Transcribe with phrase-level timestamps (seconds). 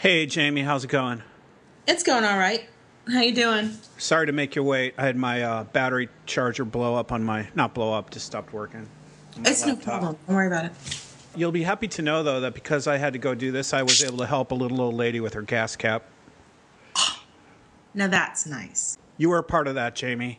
[0.00, 1.24] Hey, Jamie, how's it going?
[1.88, 2.68] It's going all right.
[3.12, 3.76] How you doing?
[3.96, 4.94] Sorry to make you wait.
[4.96, 8.52] I had my uh, battery charger blow up on my not blow up, just stopped
[8.52, 8.88] working.
[9.38, 10.16] It's no problem.
[10.28, 10.72] Don't worry about it.
[11.34, 13.82] You'll be happy to know though that because I had to go do this, I
[13.82, 16.04] was able to help a little old lady with her gas cap.
[17.92, 18.96] Now that's nice.
[19.16, 20.38] You were a part of that, Jamie.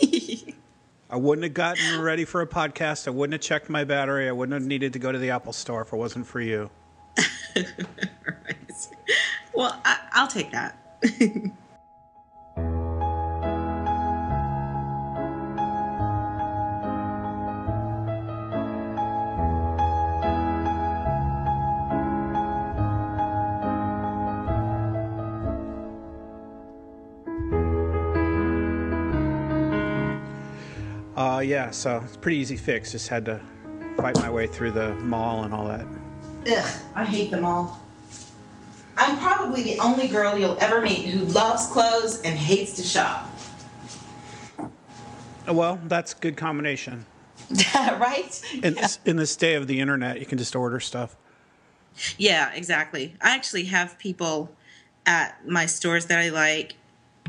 [1.10, 3.06] I wouldn't have gotten ready for a podcast.
[3.06, 4.26] I wouldn't have checked my battery.
[4.26, 6.70] I wouldn't have needed to go to the Apple store if it wasn't for you.
[9.56, 10.76] Well, I, I'll take that.
[31.16, 32.92] Uh, yeah, so it's a pretty easy fix.
[32.92, 33.40] Just had to
[33.96, 35.86] fight my way through the mall and all that.
[36.46, 37.85] Ugh, I hate them all.
[38.96, 43.30] I'm probably the only girl you'll ever meet who loves clothes and hates to shop.
[45.46, 47.06] Well, that's a good combination.
[47.74, 48.42] right?
[48.62, 51.14] In, this, in this day of the internet, you can just order stuff.
[52.18, 53.14] Yeah, exactly.
[53.20, 54.50] I actually have people
[55.04, 56.74] at my stores that I like.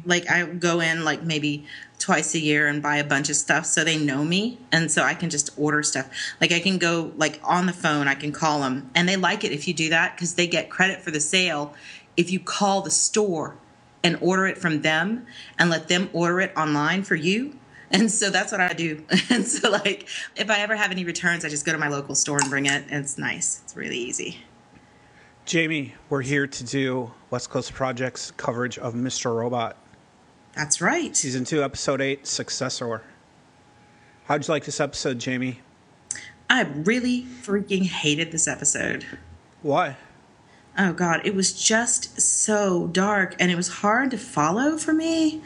[0.06, 1.66] Like I go in like maybe
[2.08, 5.04] twice a year and buy a bunch of stuff so they know me and so
[5.04, 6.10] I can just order stuff.
[6.40, 9.44] Like I can go like on the phone, I can call them and they like
[9.44, 11.76] it if you do that cuz they get credit for the sale
[12.16, 13.58] if you call the store
[14.06, 15.26] and order it from them
[15.60, 17.60] and let them order it online for you.
[17.92, 19.04] And so that's what I do.
[19.30, 22.16] And so like if I ever have any returns, I just go to my local
[22.16, 23.60] store and bring it and it's nice.
[23.66, 24.46] It's really easy.
[25.44, 29.36] Jamie, we're here to do West Coast Project's coverage of Mr.
[29.36, 29.76] Robot,
[30.58, 31.16] That's right.
[31.16, 33.04] Season 2, Episode 8, Successor.
[34.26, 35.60] How'd you like this episode, Jamie?
[36.50, 39.06] I really freaking hated this episode.
[39.62, 39.98] Why?
[40.76, 45.44] Oh god, it was just so dark and it was hard to follow for me.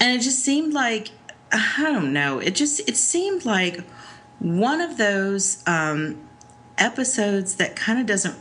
[0.00, 1.10] And it just seemed like
[1.52, 3.84] I don't know, it just it seemed like
[4.40, 6.18] one of those um
[6.78, 8.36] episodes that kind of doesn't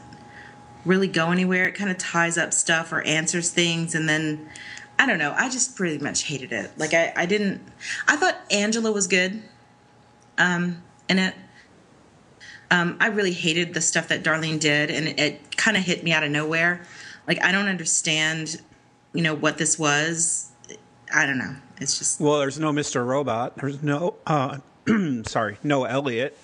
[0.83, 1.67] really go anywhere.
[1.67, 4.49] It kind of ties up stuff or answers things and then
[5.01, 5.33] I don't know.
[5.35, 6.69] I just pretty much hated it.
[6.77, 7.59] Like I, I didn't
[8.07, 9.41] I thought Angela was good
[10.37, 11.33] um in it.
[12.69, 16.03] Um, I really hated the stuff that Darlene did, and it, it kind of hit
[16.05, 16.83] me out of nowhere.
[17.27, 18.61] Like I don't understand,
[19.13, 20.51] you know, what this was.
[21.13, 21.55] I don't know.
[21.81, 23.05] It's just Well, there's no Mr.
[23.05, 23.57] Robot.
[23.57, 24.59] There's no, uh,
[25.25, 26.37] sorry, no Elliot.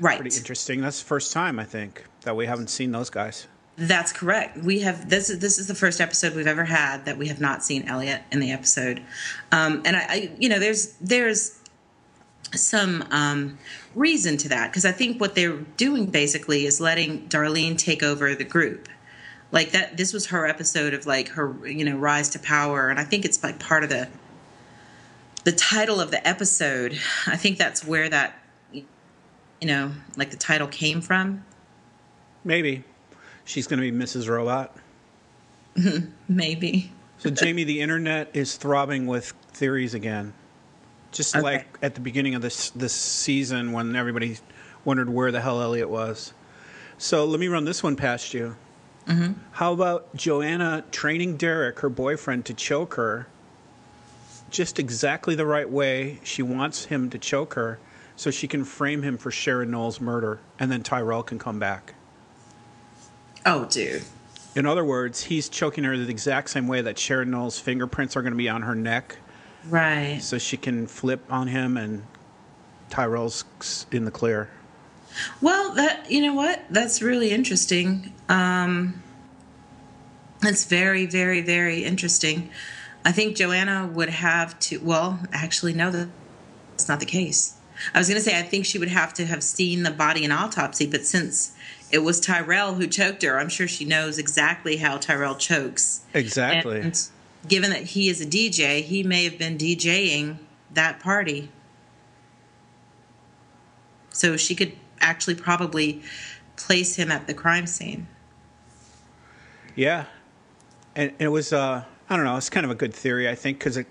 [0.00, 0.18] right.
[0.18, 0.80] Pretty interesting.
[0.80, 3.46] That's the first time, I think, that we haven't seen those guys.
[3.78, 4.56] That's correct.
[4.56, 7.40] We have this is this is the first episode we've ever had that we have
[7.40, 9.00] not seen Elliot in the episode,
[9.52, 11.60] um, and I, I, you know, there's there's
[12.52, 13.56] some um,
[13.94, 18.34] reason to that because I think what they're doing basically is letting Darlene take over
[18.34, 18.88] the group,
[19.52, 19.96] like that.
[19.96, 23.24] This was her episode of like her, you know, rise to power, and I think
[23.24, 24.08] it's like part of the
[25.44, 26.98] the title of the episode.
[27.28, 28.36] I think that's where that,
[28.72, 28.82] you
[29.62, 31.44] know, like the title came from.
[32.42, 32.82] Maybe.
[33.48, 34.28] She's going to be Mrs.
[34.28, 34.76] Robot.
[36.28, 36.92] Maybe.
[37.16, 40.34] So, Jamie, the internet is throbbing with theories again.
[41.12, 41.42] Just Okay.
[41.42, 44.36] like at the beginning of this this season when everybody
[44.84, 46.34] wondered where the hell Elliot was.
[46.98, 48.54] So let me run this one past you.
[49.06, 49.32] Mm-hmm.
[49.52, 53.28] How about Joanna training Derek, her boyfriend, to choke her
[54.50, 57.78] just exactly the right way she wants him to choke her
[58.14, 61.94] so she can frame him for Sharon Knowles' murder and then Tyrell can come back?
[63.48, 64.02] Oh, dude.
[64.54, 68.22] In other words, he's choking her the exact same way that Sharon Knowles' fingerprints are
[68.22, 69.16] going to be on her neck
[69.68, 70.18] Right.
[70.20, 72.02] so she can flip on him and
[72.90, 73.44] Tyrell's
[73.90, 74.50] in the clear.
[75.40, 76.62] Well, that you know what?
[76.70, 78.12] That's really interesting.
[78.28, 79.02] Um
[80.42, 82.50] It's very, very, very interesting.
[83.04, 84.78] I think Joanna would have to.
[84.80, 87.54] Well, actually, no, that's not the case.
[87.94, 90.24] I was going to say I think she would have to have seen the body
[90.24, 91.52] in autopsy, but since
[91.90, 96.02] it was Tyrell who choked her, I'm sure she knows exactly how Tyrell chokes.
[96.14, 96.80] Exactly.
[96.80, 97.08] And
[97.46, 100.38] given that he is a DJ, he may have been DJing
[100.74, 101.50] that party.
[104.10, 106.02] So she could actually probably
[106.56, 108.08] place him at the crime scene.
[109.74, 110.06] Yeah,
[110.96, 113.58] and it was uh, I don't know, it's kind of a good theory I think
[113.58, 113.86] because it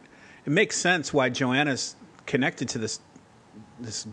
[0.45, 1.95] it makes sense why Joanna's
[2.25, 2.99] connected to this
[3.79, 4.07] this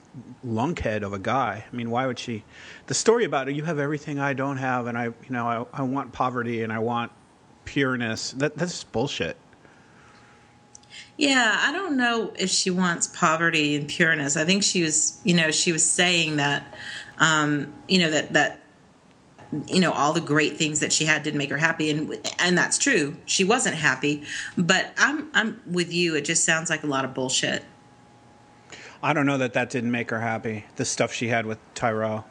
[0.46, 1.64] lunkhead of a guy.
[1.70, 2.44] I mean, why would she?
[2.86, 5.80] The story about it, you have everything I don't have, and I you know I,
[5.80, 7.12] I want poverty and I want
[7.64, 8.32] pureness.
[8.32, 9.36] That that's bullshit.
[11.16, 14.36] Yeah, I don't know if she wants poverty and pureness.
[14.36, 16.74] I think she was, you know, she was saying that,
[17.18, 18.60] um, you know, that that
[19.68, 22.58] you know all the great things that she had didn't make her happy and and
[22.58, 24.24] that's true she wasn't happy
[24.58, 27.62] but i'm i'm with you it just sounds like a lot of bullshit
[29.04, 30.64] I don't know that that didn't make her happy.
[30.76, 32.24] The stuff she had with Tyrell.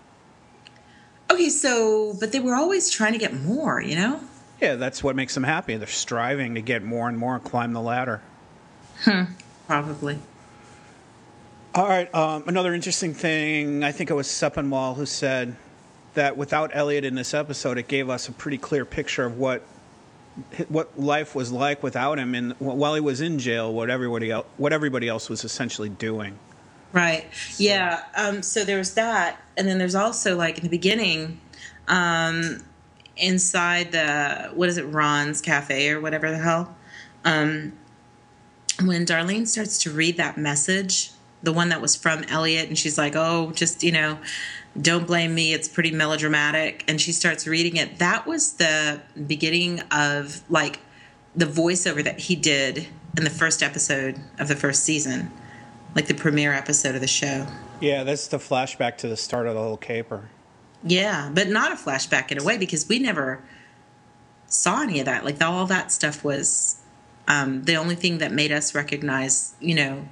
[1.32, 4.20] okay so but they were always trying to get more you know
[4.60, 5.78] Yeah, that's what makes them happy.
[5.78, 8.22] They're striving to get more and more and climb the ladder.
[9.02, 9.24] Hmm.
[9.68, 10.18] probably
[11.76, 12.14] All right.
[12.14, 13.84] Um, another interesting thing.
[13.84, 15.56] I think it was Sepinwall who said
[16.14, 19.62] that without Elliot in this episode, it gave us a pretty clear picture of what
[20.70, 24.48] what life was like without him, and while he was in jail, what everybody else,
[24.58, 26.40] what everybody else was essentially doing.
[26.94, 27.26] Right.
[27.58, 28.04] Yeah.
[28.16, 31.42] Um, so there's that, and then there's also like in the beginning,
[31.88, 32.64] um,
[33.18, 36.76] inside the what is it, Ron's Cafe or whatever the hell,
[37.26, 37.74] um,
[38.84, 41.12] when Darlene starts to read that message,
[41.42, 44.18] the one that was from Elliot, and she's like, "Oh, just you know."
[44.82, 45.54] Don't blame me.
[45.54, 46.84] It's pretty melodramatic.
[46.88, 48.00] And she starts reading it.
[48.00, 50.80] That was the beginning of like
[51.36, 55.32] the voiceover that he did in the first episode of the first season,
[55.96, 57.48] like the premiere episode of the show.
[57.80, 60.30] Yeah, that's the flashback to the start of the whole caper.
[60.84, 63.42] Yeah, but not a flashback in a way because we never
[64.48, 65.26] saw any of that.
[65.26, 66.82] Like all that stuff was
[67.28, 70.08] um, the only thing that made us recognize, you know,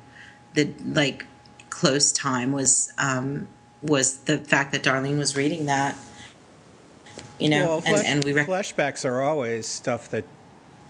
[0.53, 1.25] the like
[1.69, 3.47] close time was um,
[3.81, 5.95] was the fact that Darlene was reading that.
[7.39, 10.25] You know, well, and, and we rec- flashbacks are always stuff that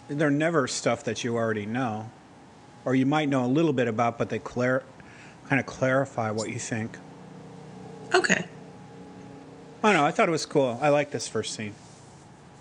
[0.10, 2.10] they're never stuff that you already know,
[2.86, 4.83] or you might know a little bit about, but they clar-
[5.48, 6.98] kind of clarify what you think.
[8.13, 8.45] okay.
[9.83, 10.06] I don't know.
[10.06, 10.78] I thought it was cool.
[10.80, 11.74] I like this first scene.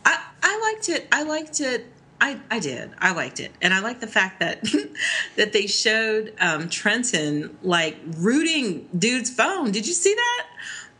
[0.07, 1.07] I, I liked it.
[1.13, 1.87] I liked it.
[2.19, 2.91] I, I did.
[2.99, 4.63] I liked it, and I like the fact that
[5.37, 9.71] that they showed um, Trenton like rooting dude's phone.
[9.71, 10.47] Did you see that?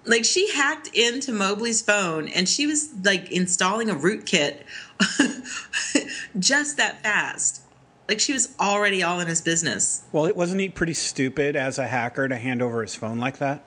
[0.07, 4.63] Like she hacked into Mobley's phone, and she was like installing a rootkit
[6.39, 7.63] just that fast.
[8.11, 10.03] Like she was already all in his business.
[10.11, 13.39] Well, it wasn't he pretty stupid as a hacker to hand over his phone like
[13.39, 13.63] that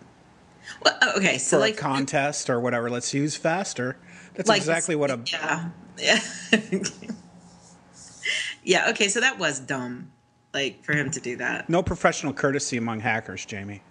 [0.84, 2.90] Well, oh, okay, so for like a contest or whatever?
[2.90, 3.96] Let's use faster.
[4.34, 6.20] That's like exactly what a yeah yeah
[8.64, 10.12] yeah okay so that was dumb
[10.54, 13.82] like for him to do that no professional courtesy among hackers, Jamie.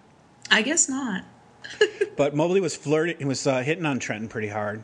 [0.51, 1.25] i guess not
[2.17, 3.17] But Mobley was flirting.
[3.19, 4.83] He was uh, hitting on Trenton pretty hard.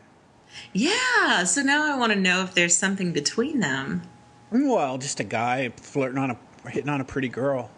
[0.73, 4.03] yeah so now i want to know if there's something between them
[4.51, 7.71] Well, just a guy flirting on a hitting on a pretty girl.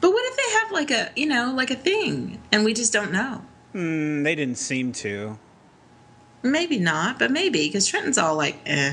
[0.00, 2.92] but what if they have like a you know like a thing and we just
[2.92, 3.42] don't know
[3.74, 5.38] Mm, they didn't seem to.
[6.42, 8.92] maybe not but maybe because trenton's all like eh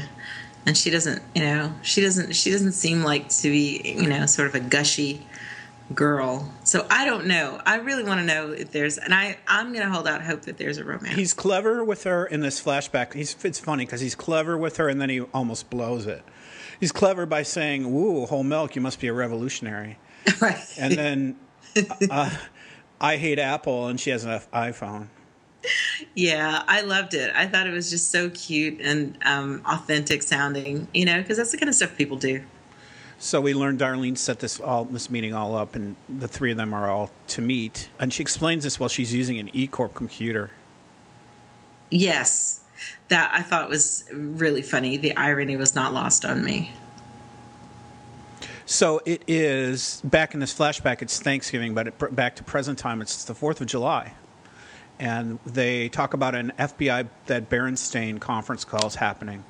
[0.65, 4.25] and she doesn't you know she doesn't she doesn't seem like to be you know
[4.25, 5.25] sort of a gushy
[5.95, 9.71] girl so i don't know i really want to know if there's and i i'm
[9.73, 13.13] gonna hold out hope that there's a romance He's clever with her in this flashback.
[13.13, 16.23] He's it's funny because he's clever with her and then he almost blows it.
[16.79, 19.99] He's clever by saying, "Woo, whole milk, you must be a revolutionary,"
[20.41, 21.35] right and then
[22.11, 22.35] uh,
[22.99, 25.07] I hate Apple and she has an iPhone.
[26.15, 27.31] Yeah, I loved it.
[27.35, 31.51] I thought it was just so cute and um, authentic sounding, you know, because that's
[31.51, 32.43] the kind of stuff people do.
[33.19, 36.57] So we learned Darlene set this all this meeting all up, and the three of
[36.57, 37.89] them are all to meet.
[37.99, 40.51] And she explains this while she's using an E Corp computer.
[41.89, 42.61] Yes,
[43.09, 44.97] that I thought was really funny.
[44.97, 46.71] The irony was not lost on me.
[48.65, 51.01] So it is back in this flashback.
[51.01, 53.01] It's Thanksgiving, but it, back to present time.
[53.01, 54.13] It's the Fourth of July,
[54.99, 59.45] and they talk about an FBI that Berenstain conference call is happening.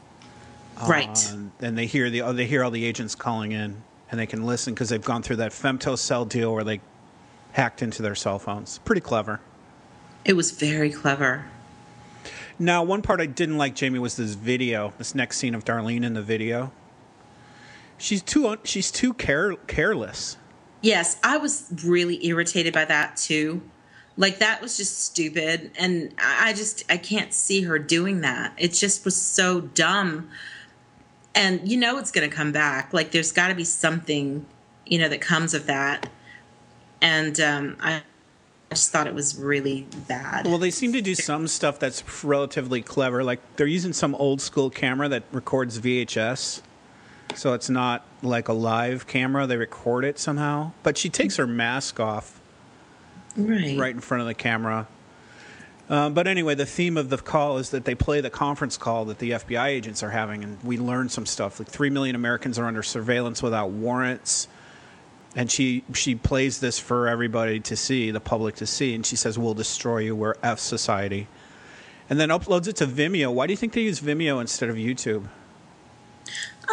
[0.88, 1.32] Right.
[1.34, 3.82] Um, and they hear the they hear all the agents calling in,
[4.12, 6.80] and they can listen because they've gone through that femto cell deal where they
[7.54, 8.78] hacked into their cell phones.
[8.86, 9.40] Pretty clever.
[10.26, 11.46] It was very clever.
[12.60, 14.94] Now, one part I didn't like, Jamie, was this video.
[14.98, 16.72] This next scene of Darlene in the video.
[17.98, 20.38] She's too she's too care- careless.
[20.82, 23.62] Yes, I was really irritated by that too.
[24.16, 28.54] Like that was just stupid, and I I just I can't see her doing that.
[28.58, 30.30] It just was so dumb.
[31.36, 32.94] And you know it's going to come back.
[32.94, 34.46] Like there's got to be something,
[34.88, 36.10] you know, that comes of that.
[37.00, 38.02] And um, I,
[38.70, 40.46] I just thought it was really bad.
[40.46, 43.24] Well, they seem to do some stuff that's relatively clever.
[43.24, 46.62] Like they're using some old school camera that records VHS.
[47.36, 49.48] So it's not like a live camera.
[49.48, 50.72] They record it somehow.
[50.84, 52.42] But she takes her mask off
[53.38, 53.78] right.
[53.78, 54.88] right in front of the camera.
[55.90, 59.06] Uh, but anyway, the theme of the call is that they play the conference call
[59.06, 61.60] that the FBI agents are having, and we learn some stuff.
[61.60, 64.50] Like three million Americans are under surveillance without warrants,
[65.38, 69.16] and she she plays this for everybody to see, the public to see, and she
[69.16, 70.16] says, "We'll destroy you.
[70.18, 71.28] We're F society."
[72.10, 73.34] and then uploads it to Vimeo.
[73.34, 75.28] Why do you think they use Vimeo instead of YouTube?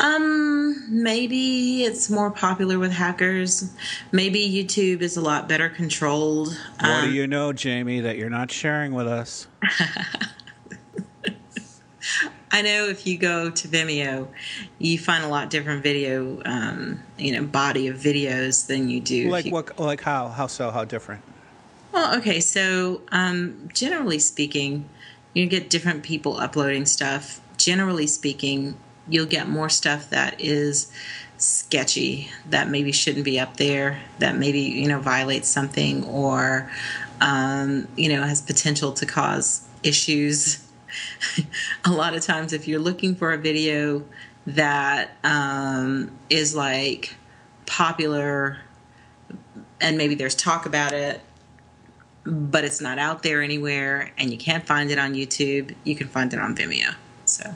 [0.00, 3.72] Um, maybe it's more popular with hackers.
[4.12, 6.56] Maybe YouTube is a lot better controlled.
[6.80, 9.48] What Um, do you know, Jamie, that you're not sharing with us?
[12.54, 14.28] I know if you go to Vimeo,
[14.78, 19.28] you find a lot different video, um, you know, body of videos than you do.
[19.28, 19.76] Like you- what?
[19.76, 20.28] Like how?
[20.28, 20.70] How so?
[20.70, 21.22] How different?
[21.92, 24.88] Well, okay, so um, generally speaking,
[25.32, 27.40] you get different people uploading stuff.
[27.56, 28.76] Generally speaking,
[29.08, 30.92] you'll get more stuff that is
[31.38, 36.70] sketchy, that maybe shouldn't be up there, that maybe you know violates something, or
[37.20, 40.63] um, you know has potential to cause issues.
[41.84, 44.04] a lot of times, if you're looking for a video
[44.46, 47.14] that um, is like
[47.66, 48.58] popular,
[49.80, 51.20] and maybe there's talk about it
[52.24, 56.08] but it's not out there anywhere and you can't find it on YouTube, you can
[56.08, 56.94] find it on Vimeo.
[57.24, 57.54] So,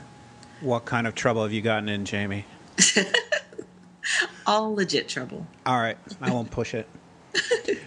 [0.61, 2.45] What kind of trouble have you gotten in, Jamie?
[4.47, 5.45] all legit trouble.
[5.65, 6.87] All right, I won't push it.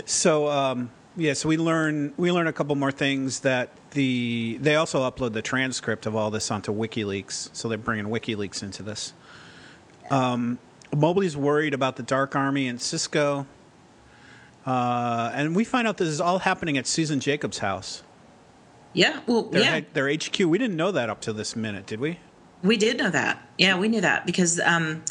[0.04, 4.75] so, um, yeah, so we learn we learn a couple more things that the they
[4.76, 9.12] also upload the transcript of all this onto WikiLeaks, so they're bringing WikiLeaks into this.
[10.11, 10.58] Um,
[10.94, 13.46] Mobley's worried about the Dark Army and Cisco,
[14.66, 18.02] uh, and we find out this is all happening at Susan Jacobs' house.
[18.92, 20.38] Yeah, well, Their, yeah, their HQ.
[20.40, 22.18] We didn't know that up to this minute, did we?
[22.62, 23.42] we did know that.
[23.58, 25.02] Yeah, we knew that because um,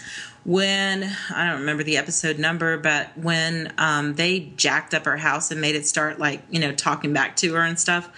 [0.45, 5.51] when I don't remember the episode number, but when um, they jacked up her house
[5.51, 8.09] and made it start like you know talking back to her and stuff,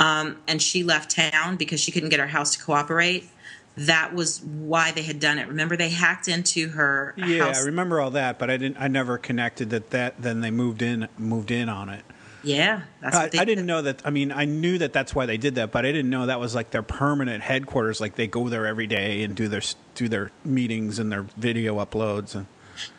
[0.00, 3.28] um, and she left town because she couldn't get her house to cooperate.
[3.76, 5.46] That was why they had done it.
[5.46, 7.62] Remember, they hacked into her Yeah, house.
[7.62, 8.76] I remember all that, but I didn't.
[8.80, 9.90] I never connected that.
[9.90, 12.04] That then they moved in moved in on it.
[12.42, 14.00] Yeah, that's I, what they I didn't know that.
[14.04, 16.40] I mean, I knew that that's why they did that, but I didn't know that
[16.40, 18.00] was like their permanent headquarters.
[18.00, 19.62] Like they go there every day and do their
[19.94, 22.34] do their meetings and their video uploads.
[22.34, 22.46] And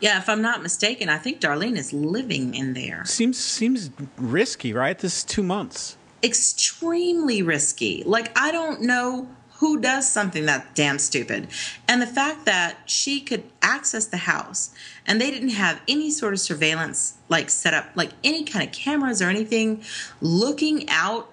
[0.00, 3.04] Yeah, if I'm not mistaken, I think Darlene is living in there.
[3.06, 4.98] seems seems risky, right?
[4.98, 5.96] This is two months.
[6.22, 8.02] Extremely risky.
[8.04, 9.28] Like, I don't know
[9.60, 11.48] who does something that damn stupid.
[11.86, 14.70] And the fact that she could access the house
[15.06, 18.72] and they didn't have any sort of surveillance, like set up, like any kind of
[18.72, 19.82] cameras or anything,
[20.22, 21.30] looking out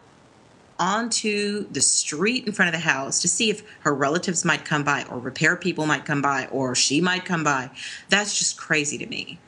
[0.77, 4.83] onto the street in front of the house to see if her relatives might come
[4.83, 7.69] by or repair people might come by or she might come by.
[8.09, 9.39] That's just crazy to me.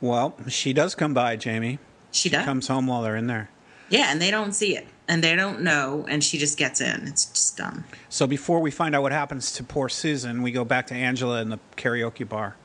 [0.00, 1.78] Well, she does come by, Jamie.
[2.10, 2.44] She does.
[2.46, 3.50] Comes home while they're in there.
[3.92, 7.06] Yeah, and they don't see it, and they don't know, and she just gets in.
[7.06, 7.84] It's just dumb.
[8.08, 11.42] So before we find out what happens to poor Susan, we go back to Angela
[11.42, 12.56] in the karaoke bar,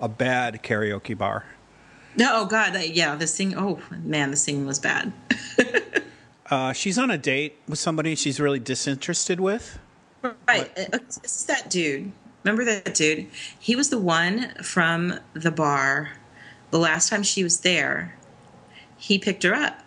[0.00, 1.46] a bad karaoke bar.
[2.16, 3.56] No, oh God, uh, yeah, the sing.
[3.56, 5.12] Oh man, the singing was bad.
[6.50, 9.78] Uh, she's on a date with somebody she's really disinterested with.
[10.46, 12.12] right, uh, this is that dude.
[12.44, 13.26] Remember that dude?
[13.58, 16.10] He was the one from the bar.
[16.70, 18.18] The last time she was there,
[18.98, 19.82] he picked her up.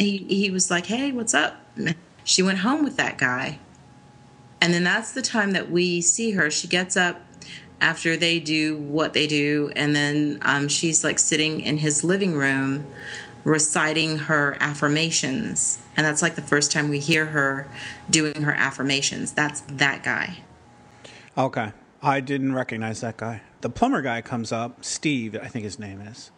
[0.00, 1.56] He he was like, "Hey, what's up?"
[2.24, 3.58] She went home with that guy,
[4.60, 6.50] and then that's the time that we see her.
[6.50, 7.20] She gets up
[7.80, 12.34] after they do what they do, and then um, she's like sitting in his living
[12.34, 12.86] room
[13.44, 15.78] reciting her affirmations.
[15.96, 17.68] And that's like the first time we hear her
[18.08, 19.32] doing her affirmations.
[19.32, 20.38] That's that guy.
[21.36, 21.72] Okay.
[22.02, 23.42] I didn't recognize that guy.
[23.60, 26.30] The plumber guy comes up, Steve, I think his name is,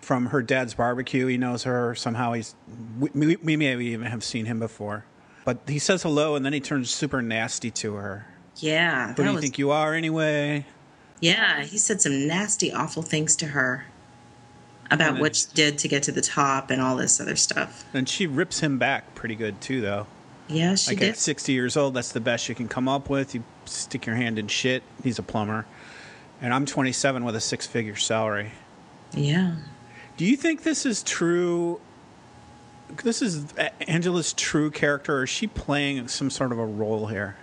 [0.00, 1.26] from her dad's barbecue.
[1.26, 1.94] He knows her.
[1.94, 2.54] Somehow he's,
[2.98, 5.04] we, we, even have seen him before.
[5.44, 8.26] But he says hello and then he turns super nasty to her.
[8.56, 9.08] Yeah.
[9.08, 10.66] Who do you was- think you are anyway?
[11.20, 13.84] Yeah, he said some nasty, awful things to her
[14.90, 17.84] about what she did to get to the top and all this other stuff.
[17.92, 20.06] And she rips him back pretty good too, though.
[20.48, 21.10] Yeah, she like did.
[21.10, 23.34] at 60 years old, that's the best you can come up with.
[23.34, 24.82] You stick your hand in shit.
[25.04, 25.66] He's a plumber.
[26.40, 28.52] And I'm 27 with a six figure salary.
[29.12, 29.56] Yeah.
[30.20, 31.80] Do you think this is true?
[33.04, 33.54] This is
[33.88, 37.38] Angela's true character, or is she playing some sort of a role here?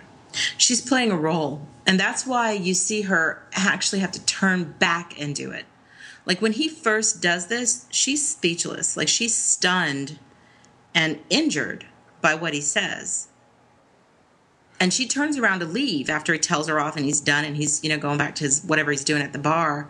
[0.58, 1.66] She's playing a role.
[1.88, 5.64] And that's why you see her actually have to turn back and do it.
[6.24, 8.96] Like when he first does this, she's speechless.
[8.96, 10.20] Like she's stunned
[10.94, 11.84] and injured
[12.20, 13.26] by what he says.
[14.78, 17.56] And she turns around to leave after he tells her off and he's done and
[17.56, 19.88] he's, you know, going back to his whatever he's doing at the bar.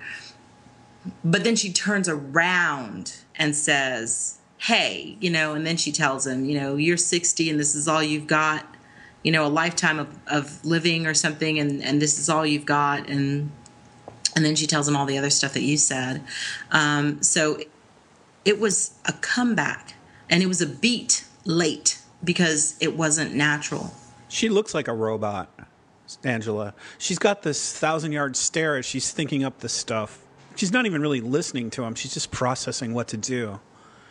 [1.24, 6.44] But then she turns around and says, Hey, you know, and then she tells him,
[6.44, 8.64] you know, you're 60 and this is all you've got
[9.24, 12.64] you know a lifetime of, of living or something and, and this is all you've
[12.64, 13.50] got and
[14.36, 16.22] and then she tells him all the other stuff that you said
[16.70, 17.58] um, so
[18.44, 19.94] it was a comeback
[20.30, 23.92] and it was a beat late because it wasn't natural.
[24.28, 25.48] She looks like a robot,
[26.24, 26.74] Angela.
[26.98, 30.24] She's got this thousand yard stare as she's thinking up the stuff.
[30.58, 31.94] She's not even really listening to him.
[31.94, 33.60] She's just processing what to do.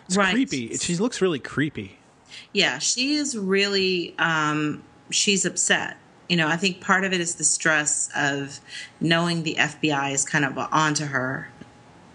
[0.05, 0.33] It's Right.
[0.33, 0.77] creepy.
[0.77, 1.99] She looks really creepy.
[2.53, 5.97] Yeah, she is really um she's upset.
[6.29, 8.61] You know, I think part of it is the stress of
[9.01, 11.49] knowing the FBI is kind of onto her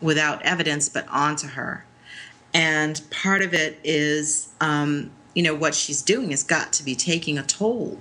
[0.01, 1.85] without evidence but onto her.
[2.55, 6.95] And part of it is um you know what she's doing has got to be
[6.95, 7.99] taking a toll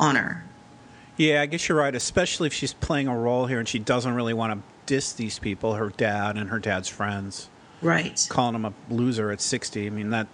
[0.00, 0.42] on her.
[1.16, 4.14] Yeah, I guess you're right, especially if she's playing a role here and she doesn't
[4.14, 4.58] really want to
[4.90, 7.48] diss these people, her dad and her dad's friends,
[7.80, 8.26] Right.
[8.28, 9.86] calling him a loser at 60.
[9.86, 10.26] I mean, that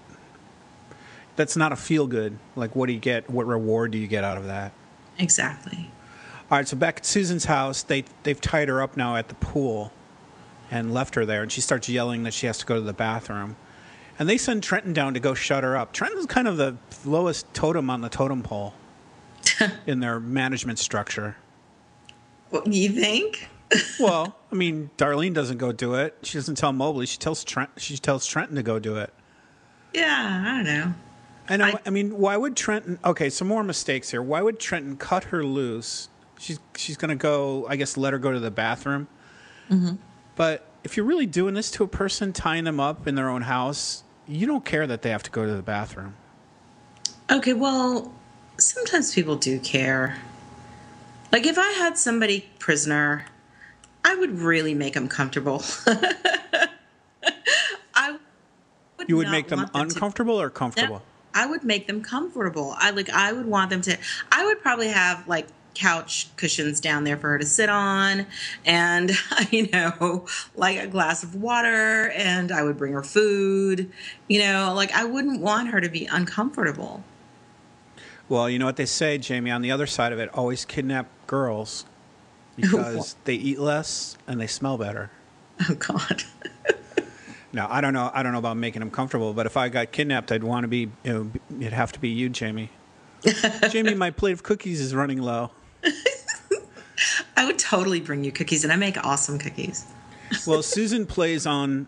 [1.37, 2.39] that's not a feel good.
[2.57, 3.29] Like, what do you get?
[3.29, 4.73] What reward do you get out of that?
[5.19, 5.91] Exactly.
[6.51, 9.35] All right, so back at Susan's house, they they've tied her up now at the
[9.35, 9.93] pool,
[10.71, 12.95] and left her there, and she starts yelling that she has to go to the
[12.95, 13.57] bathroom,
[14.19, 15.93] and they send Trenton down to go shut her up.
[15.93, 18.73] Trenton's kind of the lowest totem on the totem pole
[19.87, 21.37] in their management structure.
[22.49, 23.51] What do you think?
[24.01, 26.17] Well, I mean, Darlene doesn't go do it.
[26.23, 27.07] She doesn't tell Mobley.
[27.07, 27.71] She tells Trent.
[27.76, 29.12] She tells Trenton to go do it.
[29.93, 30.95] Yeah, I don't know.
[31.49, 31.65] I know.
[31.65, 32.99] I, I- mean, why would Trenton?
[33.05, 34.23] Okay, some more mistakes here.
[34.23, 36.09] Why would Trenton cut her loose?
[36.38, 37.67] She's she's gonna go.
[37.69, 39.09] I guess let her go to the bathroom.
[39.71, 39.97] Mm-hmm.
[40.37, 43.43] But if you're really doing this to a person, tying them up in their own
[43.43, 46.15] house, you don't care that they have to go to the bathroom.
[47.31, 48.12] Okay, well,
[48.59, 50.19] sometimes people do care.
[51.33, 53.25] Like if I had somebody prisoner,
[54.07, 55.65] I would really make them comfortable.
[57.95, 58.13] I
[58.99, 61.03] would You would make them to- uncomfortable or comfortable.
[61.35, 62.77] I would make them comfortable.
[62.79, 63.99] I like I would want them to
[64.31, 68.27] I would probably have like couch cushions down there for her to sit on
[68.65, 69.11] and
[69.51, 73.91] you know like a glass of water and I would bring her food.
[74.29, 77.03] You know, like I wouldn't want her to be uncomfortable.
[78.29, 79.51] Well, you know what they say, Jamie.
[79.51, 81.87] On the other side of it, always kidnap girls
[82.61, 85.11] because they eat less and they smell better.
[85.69, 86.25] Oh god.
[87.53, 88.11] Now, I don't know.
[88.12, 90.69] I don't know about making them comfortable, but if I got kidnapped, I'd want to
[90.69, 90.90] be.
[91.05, 92.69] You know, it'd have to be you, Jamie.
[93.71, 95.53] Jamie, my plate of cookies is running low.
[97.35, 99.87] I would totally bring you cookies, and I make awesome cookies.
[100.47, 101.87] Well, Susan plays on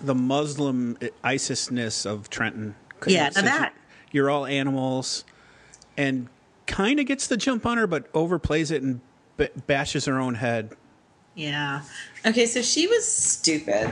[0.00, 2.74] the Muslim eh, ISIS-ness of Trenton.
[3.06, 3.74] Yeah, that-
[4.10, 5.24] you're all animals,
[5.98, 6.28] and
[6.66, 9.00] kind of gets the jump on her, but overplays it and
[9.36, 10.70] b- bashes her own head.
[11.34, 11.82] Yeah.
[12.24, 13.90] Okay, so she was stupid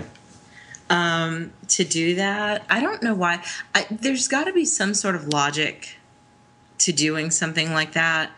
[0.91, 2.65] um, to do that.
[2.71, 3.43] I don't know why.
[3.75, 5.97] I, there's got to be some sort of logic
[6.79, 8.31] to doing something like that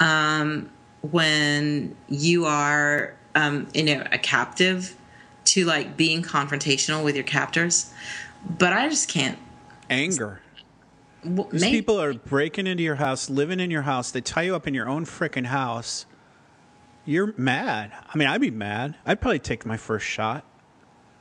[0.00, 0.70] um,
[1.02, 4.94] when you are, um, you know, a captive
[5.46, 7.92] to like being confrontational with your captors.
[8.58, 9.38] But I just can't.
[9.88, 10.40] Anger.
[11.24, 14.10] w- These may- people are breaking into your house, living in your house.
[14.10, 16.06] They tie you up in your own frickin' house.
[17.06, 17.92] You're mad.
[18.12, 18.96] I mean, I'd be mad.
[19.06, 20.44] I'd probably take my first shot.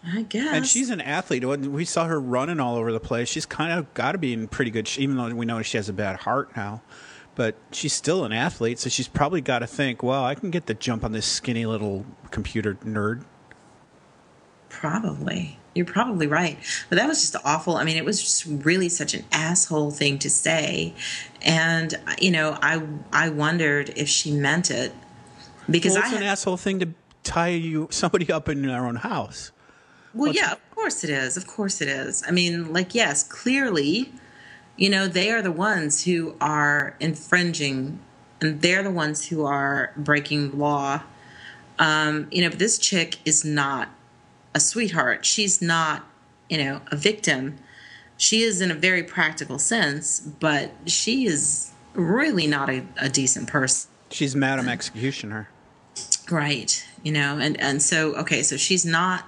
[0.05, 0.53] I guess.
[0.53, 1.45] And she's an athlete.
[1.45, 3.27] We saw her running all over the place.
[3.29, 5.77] She's kind of got to be in pretty good shape, even though we know she
[5.77, 6.81] has a bad heart now.
[7.35, 10.67] But she's still an athlete, so she's probably got to think, well, I can get
[10.67, 13.25] the jump on this skinny little computer nerd.
[14.69, 15.59] Probably.
[15.73, 16.57] You're probably right.
[16.89, 17.75] But that was just awful.
[17.75, 20.93] I mean, it was just really such an asshole thing to say.
[21.41, 24.93] And you know, I I wondered if she meant it.
[25.69, 26.89] Because Well, I an had- asshole thing to
[27.23, 29.51] tie you somebody up in their own house.
[30.13, 31.37] Well, What's- yeah, of course it is.
[31.37, 32.23] Of course it is.
[32.27, 34.13] I mean, like yes, clearly,
[34.77, 37.99] you know, they are the ones who are infringing
[38.41, 41.01] and they're the ones who are breaking the law.
[41.79, 43.89] Um, you know, but this chick is not
[44.53, 45.25] a sweetheart.
[45.25, 46.05] She's not,
[46.49, 47.57] you know, a victim.
[48.17, 53.47] She is in a very practical sense, but she is really not a, a decent
[53.49, 53.89] person.
[54.11, 55.49] She's Madam Executioner.
[56.29, 56.85] Right.
[57.03, 59.25] You know, and, and so, okay, so she's not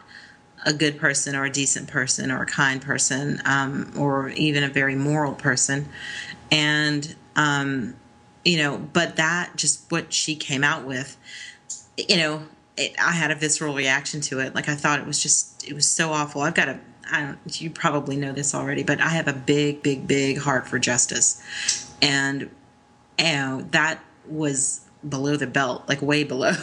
[0.65, 4.69] a good person or a decent person or a kind person um, or even a
[4.69, 5.87] very moral person.
[6.51, 7.95] And, um,
[8.43, 11.17] you know, but that just what she came out with,
[11.97, 12.43] you know,
[12.77, 14.55] it, I had a visceral reaction to it.
[14.55, 16.41] Like I thought it was just, it was so awful.
[16.41, 16.79] I've got a,
[17.11, 20.67] I don't, you probably know this already, but I have a big, big, big heart
[20.67, 21.41] for justice.
[22.01, 22.49] And,
[23.19, 26.53] you know, that was below the belt, like way below.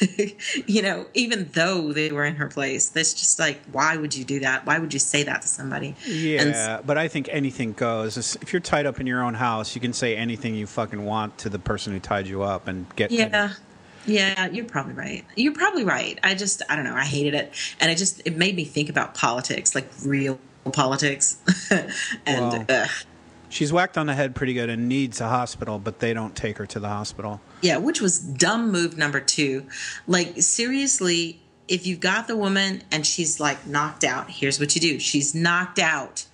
[0.66, 4.24] you know, even though they were in her place, that's just like, why would you
[4.24, 4.66] do that?
[4.66, 5.88] Why would you say that to somebody?
[6.06, 8.36] And Yeah, but I think anything goes.
[8.36, 11.38] If you're tied up in your own house, you can say anything you fucking want
[11.38, 13.10] to the person who tied you up and get.
[13.10, 13.52] Yeah.
[14.06, 15.24] Yeah, you're probably right.
[15.34, 16.18] You're probably right.
[16.22, 16.94] I just, I don't know.
[16.94, 17.54] I hated it.
[17.80, 20.38] And it just, it made me think about politics, like real
[20.72, 21.38] politics.
[22.26, 22.90] and, ugh,
[23.54, 26.58] She's whacked on the head pretty good and needs a hospital, but they don't take
[26.58, 27.40] her to the hospital.
[27.62, 29.68] Yeah, which was dumb move number two.
[30.08, 34.80] Like, seriously, if you've got the woman and she's like knocked out, here's what you
[34.80, 34.98] do.
[34.98, 36.26] She's knocked out.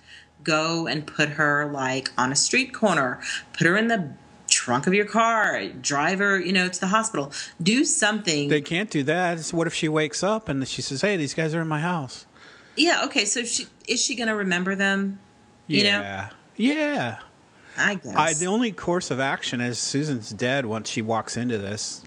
[0.43, 3.21] Go and put her like on a street corner,
[3.53, 4.13] put her in the
[4.47, 7.31] trunk of your car, drive her, you know, to the hospital.
[7.61, 8.49] Do something.
[8.49, 9.39] They can't do that.
[9.41, 11.81] So what if she wakes up and she says, "Hey, these guys are in my
[11.81, 12.25] house"?
[12.75, 13.25] yeah, okay.
[13.25, 15.19] So she is she going to remember them?
[15.67, 16.29] You know?
[16.61, 17.19] Yeah.
[17.77, 18.15] I guess.
[18.15, 22.03] I, the only course of action is Susan's dead once she walks into this,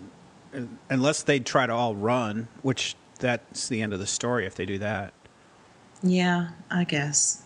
[0.90, 4.66] unless they try to all run, which that's the end of the story if they
[4.66, 5.14] do that.
[6.02, 7.42] yeah, I guess.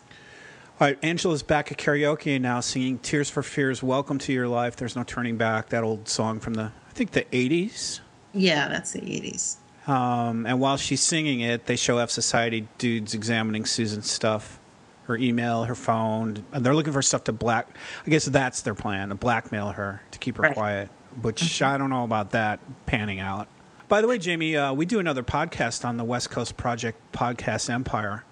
[0.81, 4.77] All right, Angela's back at karaoke now, singing "Tears for Fears." Welcome to your life.
[4.77, 5.69] There's no turning back.
[5.71, 8.01] That old song from the I think the '80s.
[8.35, 9.57] Yeah, that's the 80s.
[9.89, 14.61] Um, and while she's singing it, they show F Society dudes examining Susan's stuff,
[15.09, 17.69] her email, her phone, and they're looking for stuff to black.
[18.07, 20.55] I guess that's their plan to blackmail her to keep her Right.
[20.55, 20.91] quiet.
[21.23, 23.49] Which I don't know about that panning out.
[23.89, 27.69] By the way, Jamie, uh, we do another podcast on the West Coast Project Podcast
[27.71, 28.23] Empire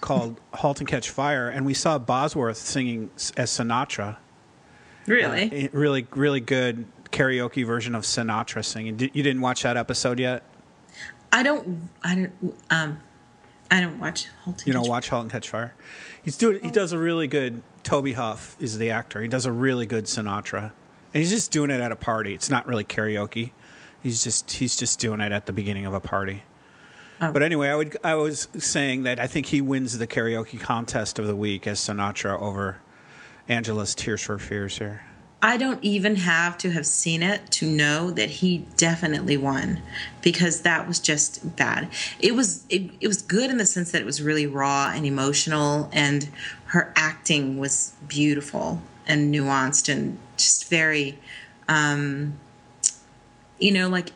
[0.00, 4.16] called "Halt and Catch Fire," and we saw Bosworth singing as Sinatra.
[5.06, 5.66] Really?
[5.66, 8.98] A really, really good karaoke version of Sinatra singing.
[8.98, 10.42] You didn't watch that episode yet?
[11.32, 11.88] I don't.
[12.04, 12.54] I don't.
[12.70, 12.98] Um,
[13.72, 14.26] I don't watch.
[14.44, 15.74] Halt You know, watch *Halt and Catch Fire*.
[16.22, 16.60] He's doing.
[16.62, 16.72] He oh.
[16.72, 17.62] does a really good.
[17.82, 19.22] Toby Huss is the actor.
[19.22, 20.72] He does a really good Sinatra, and
[21.14, 22.34] he's just doing it at a party.
[22.34, 23.52] It's not really karaoke.
[24.02, 26.42] He's just he's just doing it at the beginning of a party.
[27.22, 27.32] Oh.
[27.32, 31.18] But anyway, I would I was saying that I think he wins the karaoke contest
[31.18, 32.78] of the week as Sinatra over
[33.48, 35.02] Angela's "Tears for Fears" here.
[35.44, 39.82] I don't even have to have seen it to know that he definitely won
[40.22, 41.88] because that was just bad.
[42.20, 45.04] It was it, it was good in the sense that it was really raw and
[45.04, 46.28] emotional and
[46.66, 51.18] her acting was beautiful and nuanced and just very
[51.68, 52.38] um
[53.58, 54.10] you know like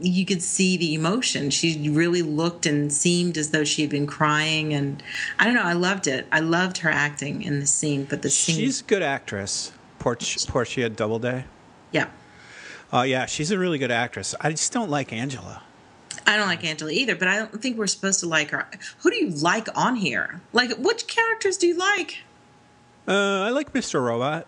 [0.00, 4.06] you could see the emotion she really looked and seemed as though she had been
[4.06, 5.02] crying and
[5.38, 8.30] i don't know i loved it i loved her acting in the scene but the
[8.30, 9.72] scene She's a good actress.
[9.98, 11.44] Portia, Portia Doubleday.
[11.92, 12.08] yeah
[12.92, 14.36] Oh yeah, she's a really good actress.
[14.40, 15.62] I just don't like Angela.
[16.28, 18.68] I don't like Angela either, but I don't think we're supposed to like her.
[18.98, 20.40] Who do you like on here?
[20.52, 22.18] Like, which characters do you like?
[23.08, 24.00] Uh, I like Mr.
[24.00, 24.46] Robot.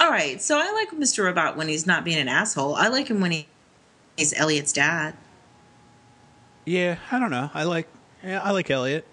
[0.00, 1.24] All right, so I like Mr.
[1.24, 2.74] Robot when he's not being an asshole.
[2.74, 3.46] I like him when he,
[4.16, 5.14] he's Elliot's dad.
[6.64, 7.50] Yeah, I don't know.
[7.54, 7.86] I like
[8.24, 9.06] yeah, I like Elliot.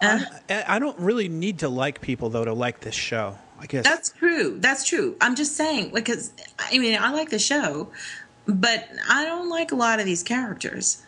[0.00, 3.36] Uh, I, I don't really need to like people though to like this show.
[3.60, 4.58] I guess that's true.
[4.58, 5.16] That's true.
[5.20, 7.90] I'm just saying, because I mean, I like the show,
[8.46, 11.02] but I don't like a lot of these characters.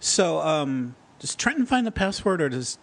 [0.00, 0.40] so.
[0.40, 2.78] Um, does Trenton find the password or does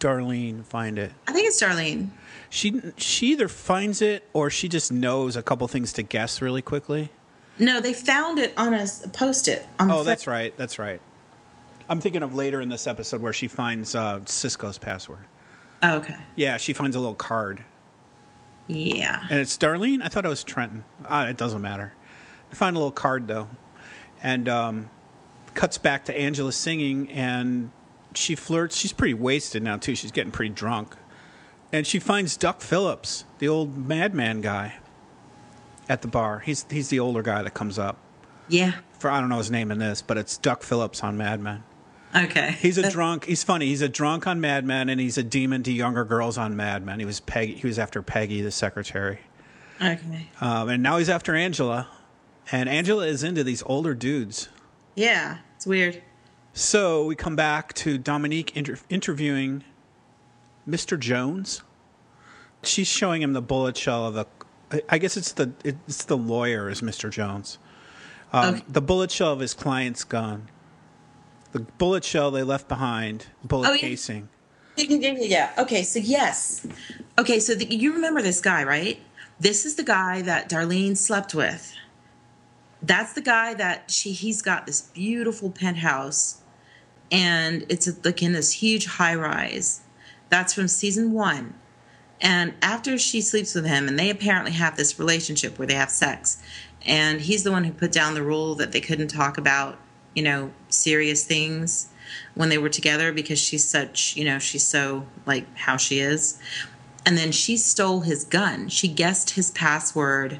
[0.00, 1.12] Darlene find it?
[1.28, 2.08] I think it's Darlene.
[2.48, 6.62] She she either finds it or she just knows a couple things to guess really
[6.62, 7.10] quickly.
[7.58, 9.66] No, they found it on a post it.
[9.78, 10.56] On the Oh, that's right.
[10.56, 11.00] That's right.
[11.88, 15.26] I'm thinking of later in this episode where she finds uh, Cisco's password.
[15.82, 16.16] Oh, okay.
[16.34, 17.62] Yeah, she finds a little card.
[18.66, 19.26] Yeah.
[19.30, 20.02] And it's Darlene?
[20.02, 20.84] I thought it was Trenton.
[21.06, 21.92] Ah, it doesn't matter.
[22.50, 23.48] I find a little card, though.
[24.22, 24.90] And um,
[25.54, 27.70] cuts back to Angela singing, and
[28.14, 28.76] she flirts.
[28.76, 29.94] She's pretty wasted now, too.
[29.94, 30.96] She's getting pretty drunk.
[31.72, 34.74] And she finds Duck Phillips, the old Mad Men guy,
[35.88, 36.40] at the bar.
[36.40, 37.96] He's, he's the older guy that comes up.
[38.48, 38.74] Yeah.
[38.98, 41.64] For I don't know his name in this, but it's Duck Phillips on Mad Men.
[42.14, 42.52] Okay.
[42.60, 43.24] He's a drunk.
[43.24, 43.66] He's funny.
[43.66, 46.84] He's a drunk on Mad Men, and he's a demon to younger girls on Mad
[46.84, 46.98] Men.
[47.00, 47.54] He was Peggy.
[47.54, 49.20] He was after Peggy, the secretary.
[49.80, 50.28] okay.
[50.40, 51.88] Um, and now he's after Angela,
[52.50, 54.48] and Angela is into these older dudes.
[54.94, 55.38] Yeah.
[55.56, 56.02] It's weird.
[56.52, 59.64] So we come back to Dominique inter- interviewing
[60.68, 60.98] Mr.
[61.00, 61.62] Jones.
[62.62, 64.26] She's showing him the bullet shell of the.
[64.88, 67.10] I guess it's the it's the lawyer is Mr.
[67.10, 67.58] Jones.
[68.34, 68.64] Um, Okay.
[68.68, 70.48] The bullet shell of his client's gun.
[71.52, 73.80] The bullet shell they left behind, bullet Oh, yeah.
[73.80, 74.28] casing.
[74.76, 75.50] Yeah.
[75.58, 76.66] Okay, so yes.
[77.18, 78.98] Okay, so the, you remember this guy, right?
[79.38, 81.74] This is the guy that Darlene slept with.
[82.82, 86.38] That's the guy that she he's got this beautiful penthouse
[87.10, 89.82] and it's like in this huge high rise.
[90.30, 91.54] That's from season 1.
[92.22, 95.90] And after she sleeps with him and they apparently have this relationship where they have
[95.90, 96.42] sex
[96.86, 99.78] and he's the one who put down the rule that they couldn't talk about,
[100.14, 101.88] you know, serious things
[102.34, 106.38] when they were together because she's such, you know, she's so like how she is.
[107.04, 108.68] And then she stole his gun.
[108.68, 110.38] She guessed his password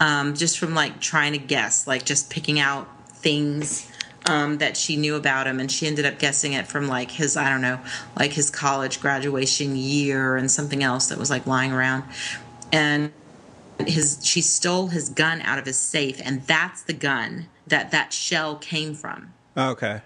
[0.00, 3.90] um, just from like trying to guess, like just picking out things
[4.26, 7.36] um, that she knew about him, and she ended up guessing it from like his
[7.36, 7.80] I don't know,
[8.18, 12.04] like his college graduation year and something else that was like lying around,
[12.72, 13.12] and
[13.86, 18.12] his she stole his gun out of his safe, and that's the gun that that
[18.12, 19.32] shell came from.
[19.56, 20.02] Okay.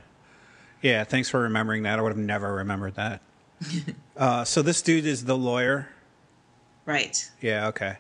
[0.83, 1.99] Yeah, thanks for remembering that.
[1.99, 3.21] I would have never remembered that.
[4.17, 5.89] uh, so this dude is the lawyer.
[6.87, 7.31] Right.
[7.41, 7.69] Yeah.
[7.69, 7.99] Okay.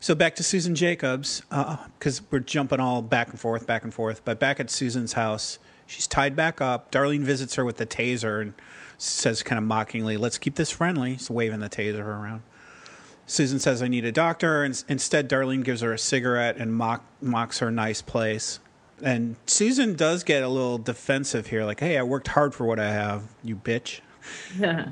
[0.00, 3.94] So back to Susan Jacobs, because uh, we're jumping all back and forth, back and
[3.94, 4.24] forth.
[4.24, 6.90] But back at Susan's house, she's tied back up.
[6.90, 8.54] Darlene visits her with the taser and
[8.98, 12.42] says, kind of mockingly, "Let's keep this friendly." He's waving the taser around.
[13.26, 17.04] Susan says, "I need a doctor," and instead, Darlene gives her a cigarette and mock,
[17.20, 18.58] mocks her nice place.
[19.02, 22.78] And Susan does get a little defensive here, like, "Hey, I worked hard for what
[22.78, 24.00] I have, you bitch."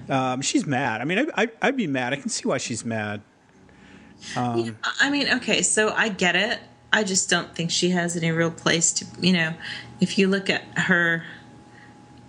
[0.08, 1.00] Um, she's mad.
[1.00, 2.12] I mean, I, I, I'd be mad.
[2.12, 3.22] I can see why she's mad.
[4.36, 4.70] Um, yeah,
[5.00, 6.58] I mean, okay, so I get it.
[6.92, 9.54] I just don't think she has any real place to, you know,
[10.00, 11.24] if you look at her,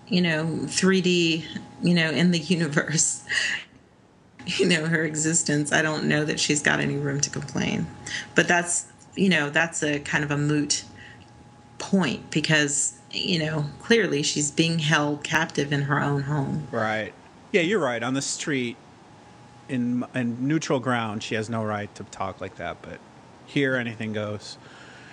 [0.08, 1.44] you know, 3D,
[1.82, 3.26] you know, in the universe,
[4.46, 7.88] you know, her existence, I don't know that she's got any room to complain.
[8.36, 10.84] But that's, you know, that's a kind of a moot
[11.82, 16.68] point because, you know, clearly she's being held captive in her own home.
[16.72, 17.14] Right.
[17.52, 18.02] Yeah, you're right.
[18.02, 18.78] On the street,
[19.68, 22.82] in in neutral ground, she has no right to talk like that.
[22.82, 23.00] But
[23.46, 24.58] here, anything goes.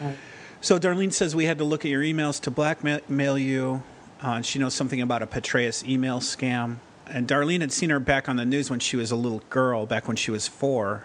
[0.01, 0.17] Right.
[0.61, 3.83] So Darlene says we had to look at your emails to blackmail you.
[4.23, 6.79] Uh, and she knows something about a Petraeus email scam.
[7.07, 9.87] And Darlene had seen her back on the news when she was a little girl,
[9.87, 11.05] back when she was four.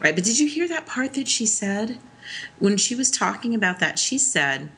[0.00, 1.98] Right, but did you hear that part that she said?
[2.58, 4.70] When she was talking about that, she said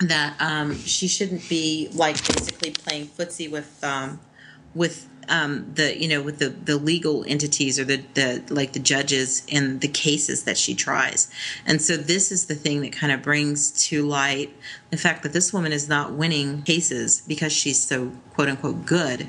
[0.00, 4.20] that um, she shouldn't be like basically playing footsie with um,
[4.74, 8.80] with um, the you know with the the legal entities or the the like the
[8.80, 11.30] judges in the cases that she tries.
[11.66, 14.54] And so this is the thing that kind of brings to light
[14.90, 19.28] the fact that this woman is not winning cases because she's so quote unquote good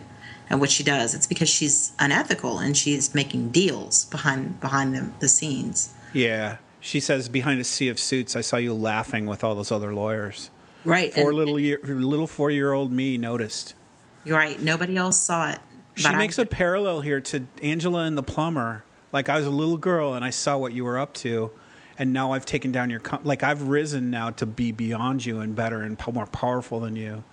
[0.49, 1.15] at what she does.
[1.15, 5.93] It's because she's unethical and she's making deals behind behind the, the scenes.
[6.13, 6.57] Yeah.
[6.79, 9.91] She says behind a sea of suits i saw you laughing with all those other
[9.91, 10.51] lawyers
[10.85, 13.73] right four and, little year, little four year old me noticed
[14.23, 15.59] you're right nobody else saw it
[15.95, 18.83] she makes I, a parallel here to Angela and the plumber.
[19.11, 21.51] Like I was a little girl and I saw what you were up to,
[21.97, 25.39] and now I've taken down your com- like I've risen now to be beyond you
[25.39, 27.23] and better and more powerful than you.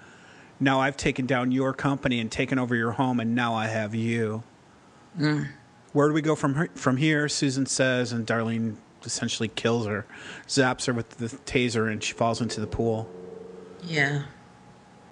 [0.60, 3.96] Now I've taken down your company and taken over your home, and now I have
[3.96, 4.44] you.
[5.18, 5.48] Mm.
[5.92, 7.28] Where do we go from her, from here?
[7.28, 10.06] Susan says, and Darlene essentially kills her,
[10.46, 13.10] zaps her with the taser, and she falls into the pool.
[13.84, 14.22] Yeah.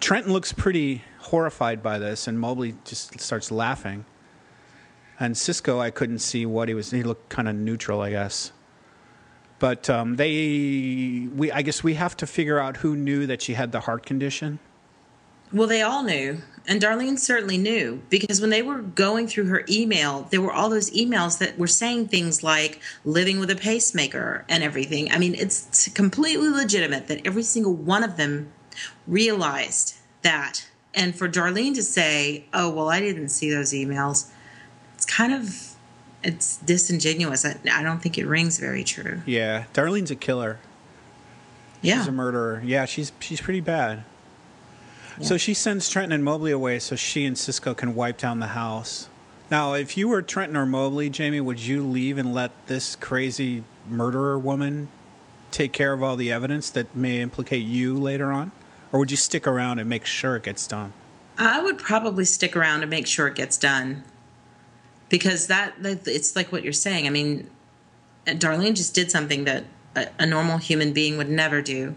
[0.00, 4.04] Trenton looks pretty horrified by this, and Mobley just starts laughing.
[5.18, 6.90] And Cisco, I couldn't see what he was.
[6.90, 8.52] He looked kind of neutral, I guess.
[9.58, 13.52] But um, they, we, I guess we have to figure out who knew that she
[13.52, 14.58] had the heart condition.
[15.52, 19.64] Well, they all knew, and Darlene certainly knew because when they were going through her
[19.68, 24.44] email, there were all those emails that were saying things like living with a pacemaker
[24.48, 25.10] and everything.
[25.10, 28.52] I mean, it's completely legitimate that every single one of them
[29.06, 30.66] realized that.
[30.94, 34.30] And for Darlene to say, "Oh, well, I didn't see those emails,"
[34.94, 35.76] it's kind of
[36.22, 37.44] it's disingenuous.
[37.44, 39.22] I, I don't think it rings very true.
[39.24, 40.58] Yeah, Darlene's a killer.
[41.82, 42.60] Yeah, she's a murderer.
[42.64, 44.04] Yeah, she's she's pretty bad.
[45.18, 45.26] Yeah.
[45.26, 48.48] So she sends Trenton and Mobley away so she and Cisco can wipe down the
[48.48, 49.08] house.
[49.50, 53.64] Now, if you were Trenton or Mobley, Jamie, would you leave and let this crazy
[53.88, 54.88] murderer woman
[55.50, 58.52] take care of all the evidence that may implicate you later on?
[58.92, 60.92] Or would you stick around and make sure it gets done?
[61.38, 64.04] I would probably stick around and make sure it gets done.
[65.08, 67.06] Because that, it's like what you're saying.
[67.06, 67.48] I mean,
[68.26, 69.64] Darlene just did something that
[69.96, 71.94] a, a normal human being would never do.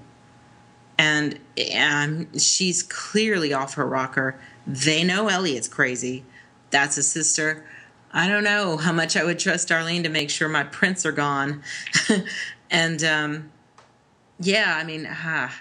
[0.97, 1.39] And
[1.77, 4.39] um, she's clearly off her rocker.
[4.65, 6.23] They know Elliot's crazy.
[6.69, 7.65] That's a sister.
[8.11, 11.11] I don't know how much I would trust Darlene to make sure my prints are
[11.11, 11.63] gone.
[12.71, 13.51] and um,
[14.39, 15.53] yeah, I mean, ah,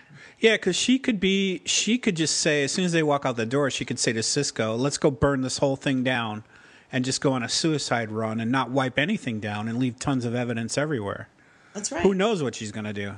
[0.42, 3.36] yeah, because she could be, she could just say, as soon as they walk out
[3.36, 6.42] the door, she could say to Cisco, let's go burn this whole thing down
[6.90, 10.24] and just go on a suicide run and not wipe anything down and leave tons
[10.24, 11.28] of evidence everywhere.
[11.74, 12.02] That's right.
[12.02, 13.14] Who knows what she's going to do?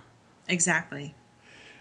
[0.49, 1.15] Exactly.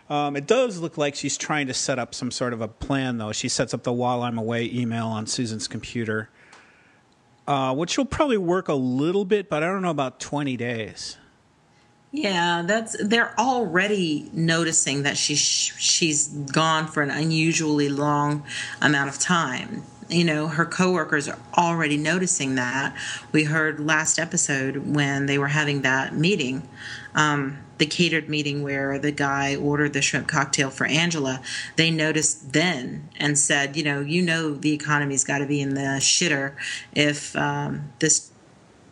[0.10, 3.18] Um, it does look like she's trying to set up some sort of a plan,
[3.18, 3.34] though.
[3.34, 6.30] She sets up the while I'm away email on Susan's computer,
[7.50, 11.18] uh, which will probably work a little bit, but I don't know about 20 days.
[12.16, 18.44] Yeah, that's they're already noticing that she's she's gone for an unusually long
[18.82, 22.96] amount of time you know, her coworkers are already noticing that.
[23.32, 26.68] We heard last episode when they were having that meeting,
[27.16, 31.42] um, the catered meeting where the guy ordered the shrimp cocktail for Angela.
[31.76, 35.74] They noticed then and said, you know, you know, the economy's got to be in
[35.74, 36.56] the shitter
[36.94, 38.32] if um, this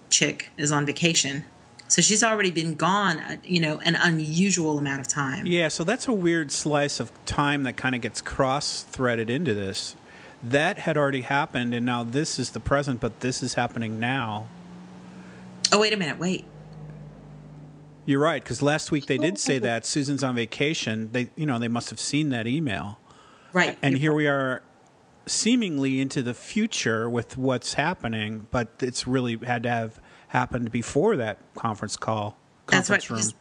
[0.10, 1.46] chick is on vacation.
[1.92, 5.46] So she's already been gone, uh, you know, an unusual amount of time.
[5.46, 9.54] Yeah, so that's a weird slice of time that kind of gets cross threaded into
[9.54, 9.98] this.
[10.42, 14.48] That had already happened, and now this is the present, but this is happening now.
[15.74, 16.46] Oh, wait a minute, wait.
[18.06, 21.10] You're right, because last week they did say that Susan's on vacation.
[21.12, 23.00] They, you know, they must have seen that email,
[23.52, 23.78] Right.
[23.82, 24.64] and here we are,
[25.26, 30.00] seemingly into the future with what's happening, but it's really had to have
[30.32, 32.38] happened before that conference call.
[32.68, 33.10] That's right.
[33.10, 33.18] Room.
[33.18, 33.34] Because,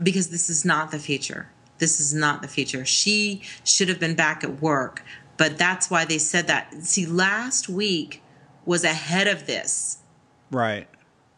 [0.00, 1.48] because this is not the future.
[1.78, 2.84] This is not the future.
[2.84, 5.02] She should have been back at work,
[5.36, 6.72] but that's why they said that.
[6.84, 8.22] See, last week
[8.64, 9.98] was ahead of this.
[10.52, 10.86] Right.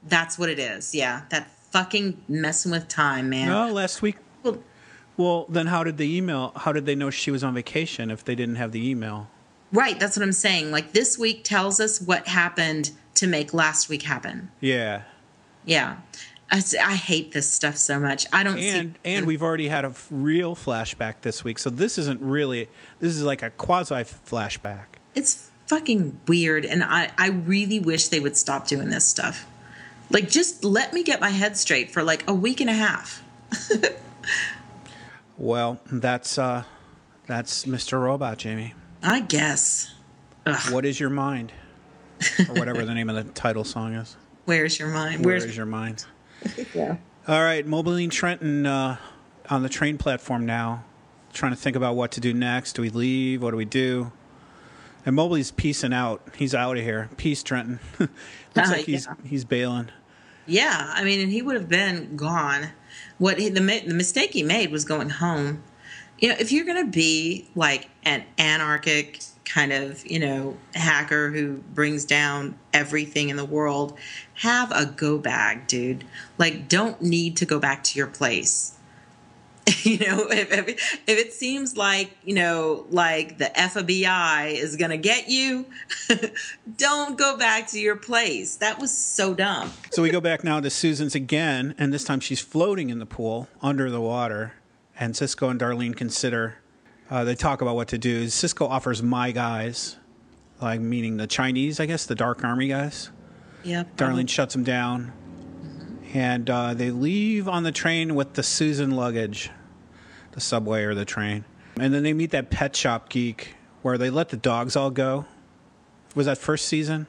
[0.07, 0.95] That's what it is.
[0.95, 3.49] Yeah, that fucking messing with time, man.
[3.49, 4.17] No, last week.
[4.43, 4.63] Well,
[5.17, 6.53] Well, then how did the email?
[6.55, 9.29] How did they know she was on vacation if they didn't have the email?
[9.73, 10.71] right, that's what I'm saying.
[10.71, 14.51] Like this week tells us what happened to make last week happen.
[14.61, 15.03] Yeah.
[15.65, 15.97] Yeah.
[16.51, 18.27] I hate this stuff so much.
[18.33, 18.99] I don't And see.
[19.05, 22.69] and we've already had a f- real flashback this week, so this isn't really.
[23.01, 24.87] This is like a quasi flashback.
[25.15, 29.47] it's fucking weird and I, I really wish they would stop doing this stuff
[30.09, 33.23] like just let me get my head straight for like a week and a half
[35.37, 36.65] Well, that's uh,
[37.27, 38.01] that's Mr.
[38.03, 38.73] Robot, Jamie.
[39.03, 39.93] i guess
[40.47, 41.53] Ugh, What is your mind,
[42.49, 44.17] or whatever the name of the title song is?
[44.45, 46.05] where's your mind Where where's is your mind?
[46.75, 46.97] yeah.
[47.27, 48.97] All right, Mobiline Trenton uh,
[49.51, 50.85] on the train platform now,
[51.35, 52.73] trying to think about what to do next.
[52.75, 53.43] Do we leave?
[53.43, 54.13] What do we do?
[55.05, 56.23] And Mobley's peacing out.
[56.37, 57.11] He's out of here.
[57.19, 57.79] Peace, Trenton.
[57.99, 58.11] Looks
[58.57, 59.15] Uh, like he's yeah.
[59.25, 59.91] he's bailing.
[60.47, 62.69] yeah i mean and he would have been gone
[63.19, 65.63] what he, the, the mistake he made was going home
[66.19, 71.57] you know if you're gonna be like an anarchic kind of you know hacker who
[71.75, 73.97] brings down everything in the world
[74.35, 76.05] have a go bag dude
[76.37, 78.75] like don't need to go back to your place
[79.83, 80.69] you know if, if,
[81.07, 85.67] if it seems like you know like the fbi is gonna get you
[86.77, 90.61] don't go back to your place that was so dumb So we go back now
[90.61, 94.53] to Susan's again, and this time she's floating in the pool under the water.
[94.97, 96.59] And Cisco and Darlene consider.
[97.11, 98.29] Uh, they talk about what to do.
[98.29, 99.97] Cisco offers my guys,
[100.61, 103.11] like meaning the Chinese, I guess, the Dark Army guys.
[103.65, 103.97] Yep.
[103.97, 105.13] Darlene shuts them down,
[106.13, 109.51] and uh, they leave on the train with the Susan luggage,
[110.33, 111.45] the subway or the train.
[111.81, 115.25] And then they meet that pet shop geek where they let the dogs all go.
[116.15, 117.07] Was that first season?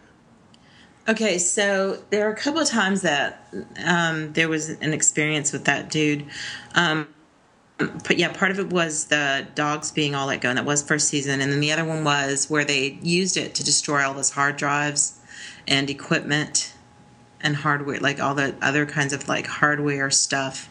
[1.08, 3.48] Okay, so there are a couple of times that
[3.84, 6.26] um, there was an experience with that dude.
[6.76, 7.08] Um,
[7.80, 10.84] but yeah, part of it was the dogs being all let go, and that was
[10.84, 11.40] first season.
[11.40, 14.58] And then the other one was where they used it to destroy all those hard
[14.58, 15.20] drives
[15.68, 16.74] and equipment
[17.42, 20.70] and hardware, like all the other kinds of like hardware stuff.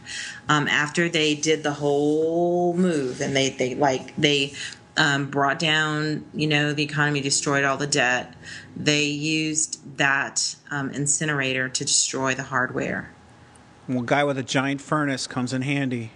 [0.51, 4.53] Um, after they did the whole move, and they they like they
[4.99, 8.35] um, brought down, you know, the economy, destroyed all the debt.
[8.77, 13.15] They used that um, incinerator to destroy the hardware.
[13.89, 16.11] Well, guy with a giant furnace comes in handy.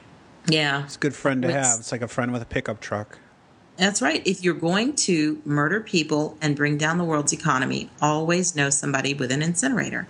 [0.49, 1.81] Yeah, It's a good friend to It's- have.
[1.81, 3.19] It's like a friend with a pickup truck.
[3.77, 4.23] That's right.
[4.27, 9.15] If you're going to murder people and bring down the world's economy, always know somebody
[9.15, 10.07] with an incinerator.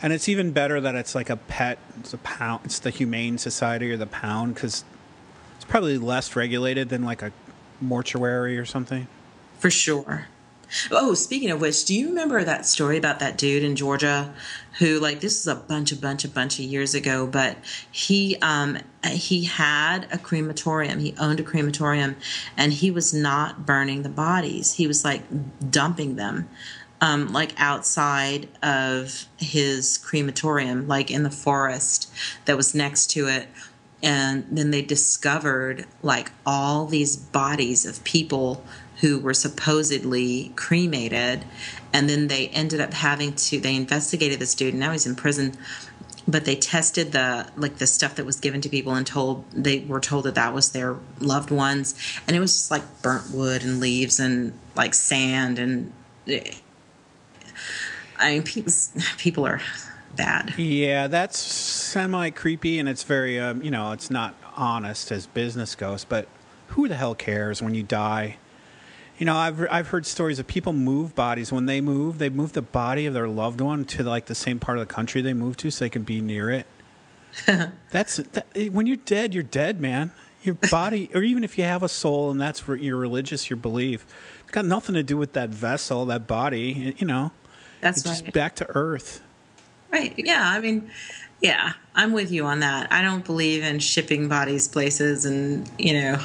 [0.00, 1.78] And it's even better that it's like a pet.
[2.00, 2.62] It's a pound.
[2.64, 4.84] It's the Humane Society or the Pound because
[5.56, 7.32] it's probably less regulated than like a
[7.80, 9.06] mortuary or something.
[9.58, 10.26] For sure.
[10.90, 14.32] Oh, speaking of which, do you remember that story about that dude in Georgia
[14.78, 17.58] who like this is a bunch a bunch a bunch of years ago, but
[17.90, 20.98] he um he had a crematorium.
[20.98, 22.16] He owned a crematorium
[22.56, 24.74] and he was not burning the bodies.
[24.74, 25.22] He was like
[25.70, 26.48] dumping them
[27.00, 32.10] um like outside of his crematorium, like in the forest
[32.46, 33.48] that was next to it
[34.02, 38.64] and then they discovered like all these bodies of people
[39.02, 41.44] who were supposedly cremated
[41.92, 45.14] and then they ended up having to they investigated this dude and now he's in
[45.14, 45.52] prison
[46.26, 49.80] but they tested the like the stuff that was given to people and told they
[49.80, 51.94] were told that that was their loved ones
[52.26, 55.92] and it was just like burnt wood and leaves and like sand and
[58.18, 58.72] i mean people,
[59.18, 59.60] people are
[60.16, 65.26] bad Yeah, that's semi creepy and it's very, um, you know, it's not honest as
[65.26, 66.04] business goes.
[66.04, 66.28] But
[66.68, 68.36] who the hell cares when you die?
[69.22, 72.18] You know, I've I've heard stories of people move bodies when they move.
[72.18, 74.92] They move the body of their loved one to like the same part of the
[74.92, 76.66] country they moved to, so they can be near it.
[77.92, 80.10] that's that, eh, when you're dead, you're dead, man.
[80.42, 84.04] Your body, or even if you have a soul and that's your religious, your belief,
[84.40, 86.92] it's got nothing to do with that vessel, that body.
[86.98, 87.30] You know,
[87.80, 89.22] That's it's just back to earth.
[89.92, 90.14] Right.
[90.16, 90.50] Yeah.
[90.50, 90.90] I mean,
[91.42, 92.92] yeah, I'm with you on that.
[92.92, 96.24] I don't believe in shipping bodies places and, you know,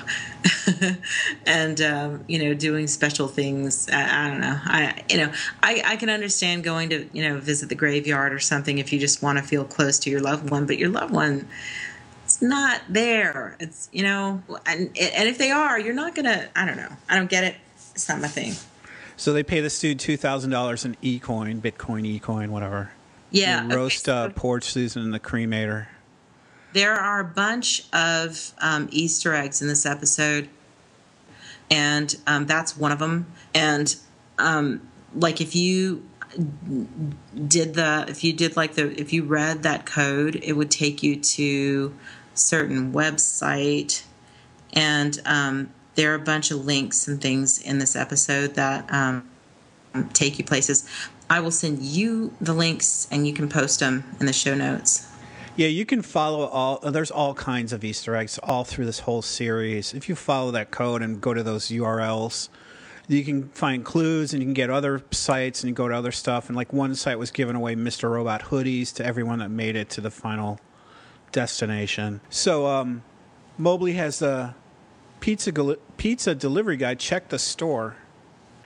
[1.48, 3.90] and, um, you know, doing special things.
[3.90, 4.60] I, I don't know.
[4.64, 8.40] I, you know, I, I can understand going to, you know, visit the graveyard or
[8.40, 11.12] something if you just want to feel close to your loved one, but your loved
[11.12, 11.48] one,
[12.24, 13.58] it's not there.
[13.60, 16.92] It's, you know, and, and if they are, you're not going to, I don't know.
[17.10, 17.56] I don't get it.
[17.96, 18.54] It's not my thing.
[19.16, 22.92] So they pay this dude two thousand dollars in e coin, Bitcoin e coin, whatever.
[23.32, 23.62] Yeah.
[23.62, 25.88] And roast okay, uh, so- poor Susan in the cremator.
[26.74, 30.50] There are a bunch of um, Easter eggs in this episode,
[31.72, 33.26] and um, that's one of them.
[33.56, 33.96] And
[34.38, 36.04] um, like, if you
[37.48, 41.02] did the, if you did like the, if you read that code, it would take
[41.02, 41.96] you to
[42.36, 44.04] certain website,
[44.74, 49.28] and um, there are a bunch of links and things in this episode that um,
[50.14, 50.88] take you places.
[51.30, 55.08] I will send you the links, and you can post them in the show notes.
[55.56, 56.80] Yeah, you can follow all.
[56.84, 59.94] uh, There's all kinds of Easter eggs all through this whole series.
[59.94, 62.50] If you follow that code and go to those URLs,
[63.08, 66.48] you can find clues and you can get other sites and go to other stuff.
[66.48, 68.12] And like one site was giving away Mr.
[68.12, 70.60] Robot hoodies to everyone that made it to the final
[71.32, 72.22] destination.
[72.30, 73.04] So um,
[73.58, 74.54] Mobley has the
[75.20, 75.52] pizza
[75.98, 77.96] pizza delivery guy check the store,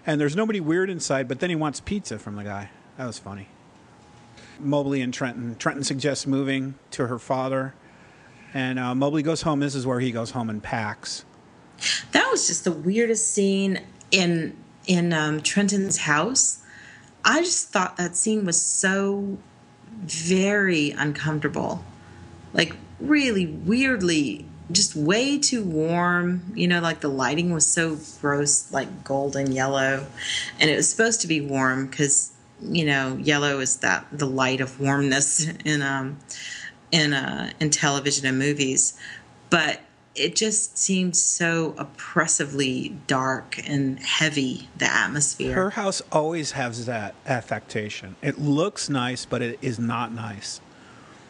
[0.05, 1.27] and there's nobody weird inside.
[1.27, 2.69] But then he wants pizza from the guy.
[2.97, 3.47] That was funny.
[4.59, 5.55] Mobley and Trenton.
[5.55, 7.73] Trenton suggests moving to her father,
[8.53, 9.59] and uh, Mobley goes home.
[9.59, 11.25] This is where he goes home and packs.
[12.11, 13.81] That was just the weirdest scene
[14.11, 14.55] in
[14.87, 16.59] in um, Trenton's house.
[17.23, 19.37] I just thought that scene was so
[20.01, 21.83] very uncomfortable,
[22.53, 26.53] like really weirdly, just way too warm.
[26.55, 30.05] You know, like the lighting was so gross, like golden yellow,
[30.59, 34.61] and it was supposed to be warm because you know yellow is that the light
[34.61, 36.19] of warmness in um
[36.91, 38.97] in uh in television and movies,
[39.49, 39.81] but
[40.13, 47.15] it just seemed so oppressively dark and heavy the atmosphere Her house always has that
[47.25, 48.17] affectation.
[48.21, 50.59] It looks nice, but it is not nice.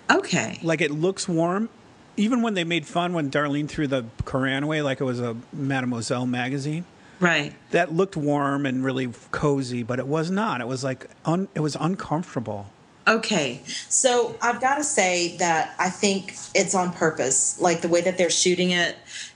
[0.10, 1.70] okay Like it looks warm.
[2.18, 5.36] Even when they made fun when Darlene threw the Koran away, like it was a
[5.54, 6.86] Mademoiselle magazine,
[7.20, 10.62] right that looked warm and really cozy, but it was not.
[10.62, 12.68] It was like un, it was uncomfortable.
[13.08, 18.00] okay so i've got to say that i think it's on purpose like the way
[18.00, 18.96] that they're shooting it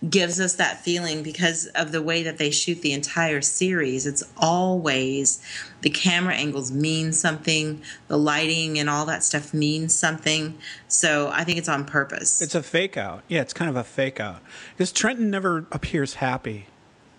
[0.10, 4.24] gives us that feeling because of the way that they shoot the entire series it's
[4.38, 5.42] always
[5.82, 11.44] the camera angles mean something the lighting and all that stuff means something so i
[11.44, 13.24] think it's on purpose It's a fake out.
[13.28, 14.42] Yeah, it's kind of a fake out.
[14.76, 16.68] Because Trenton never appears happy.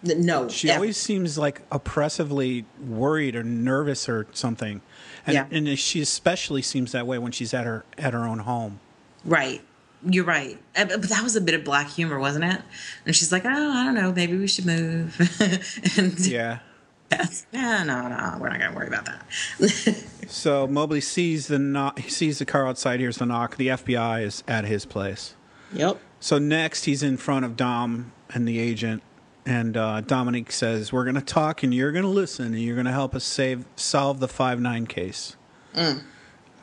[0.03, 0.77] no She ever.
[0.79, 4.81] always seems like oppressively worried or nervous or something.
[5.27, 5.47] And, Yeah.
[5.51, 8.79] and she especially seems that way when she's at her at her own home.
[9.25, 9.63] Right.
[10.09, 10.59] You're right.
[10.77, 12.61] Uh, But but that was a bit of black humor, wasn't it?
[13.05, 15.17] And she's like, oh, I don't know, maybe we should move.
[15.99, 16.61] and Yeah.
[17.09, 20.05] Beth, yeah, no, no, we're not going to worry about that.
[20.29, 22.99] So Mobley sees the knock, he sees the car outside.
[22.99, 23.57] Here's the knock.
[23.57, 25.35] The FBI is at his place.
[25.73, 26.01] yep.
[26.19, 29.05] So next, he's in front of Dom and the agent,
[29.45, 32.75] and uh, Dominique says, "We're going to talk, and you're going to listen, and you're
[32.75, 35.37] going to help us save solve the five nine case."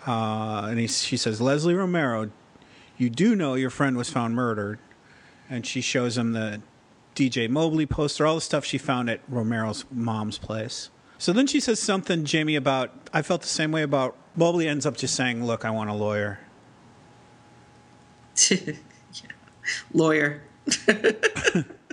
[0.05, 2.29] Uh, and he, she says, "Leslie Romero,
[3.03, 4.79] you do know your friend was found murdered,"
[5.49, 6.61] and she shows him the
[7.15, 10.89] DJ Mobley poster, all the stuff she found at Romero's mom's place.
[11.17, 14.67] So then she says something, Jamie, about I felt the same way about Mobley.
[14.67, 16.39] Ends up just saying, "Look, I want a lawyer."
[18.49, 19.29] Yeah.
[19.93, 20.41] Lawyer.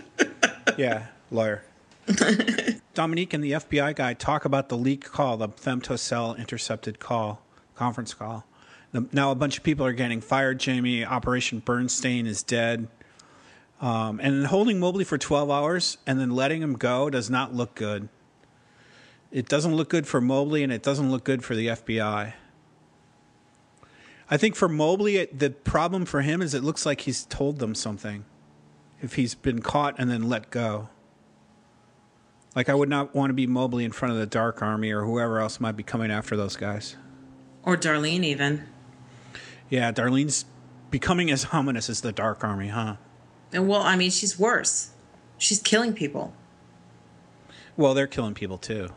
[0.76, 1.62] Yeah, lawyer.
[2.94, 7.42] Dominique and the FBI guy talk about the leaked call, the femtocell intercepted call,
[7.74, 8.44] conference call.
[8.92, 10.58] Now a bunch of people are getting fired.
[10.58, 12.88] Jamie, Operation Berenstain is dead.
[13.80, 17.74] Um, and holding Mobley for 12 hours and then letting him go does not look
[17.74, 18.08] good.
[19.30, 22.34] It doesn't look good for Mobley and it doesn't look good for the FBI.
[24.32, 27.58] I think for Mobley, it, the problem for him is it looks like he's told
[27.58, 28.24] them something
[29.00, 30.88] if he's been caught and then let go.
[32.54, 35.04] Like I would not want to be Mobley in front of the Dark Army or
[35.04, 36.96] whoever else might be coming after those guys.
[37.62, 38.66] Or Darlene, even.
[39.70, 40.44] Yeah, Darlene's
[40.90, 42.96] becoming as ominous as the Dark Army, huh?
[43.52, 44.90] And well, I mean, she's worse.
[45.38, 46.34] She's killing people.
[47.76, 48.90] Well, they're killing people too.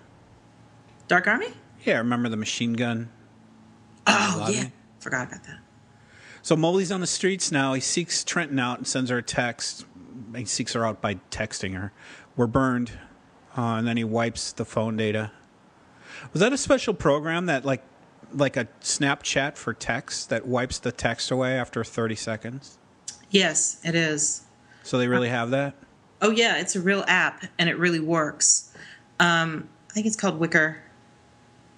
[1.08, 1.54] Dark Army?
[1.86, 3.10] Yeah, remember the machine gun?
[4.08, 4.66] Oh, yeah.
[5.00, 5.60] Forgot about that.
[6.42, 7.74] So Mobley's on the streets now.
[7.74, 9.86] He seeks Trenton out and sends her a text.
[10.36, 11.94] He seeks her out by texting her.
[12.36, 12.92] We're burned.
[13.58, 15.32] Uh, and then he wipes the phone data.
[16.32, 17.84] Was that a special program that like
[18.34, 22.78] like a Snapchat for text that wipes the text away after 30 seconds?
[23.30, 24.44] Yes, it is.
[24.84, 25.76] So they really have that?
[26.22, 28.74] Oh yeah, it's a real app and it really works.
[29.20, 30.78] Um, I think it's called Wickr,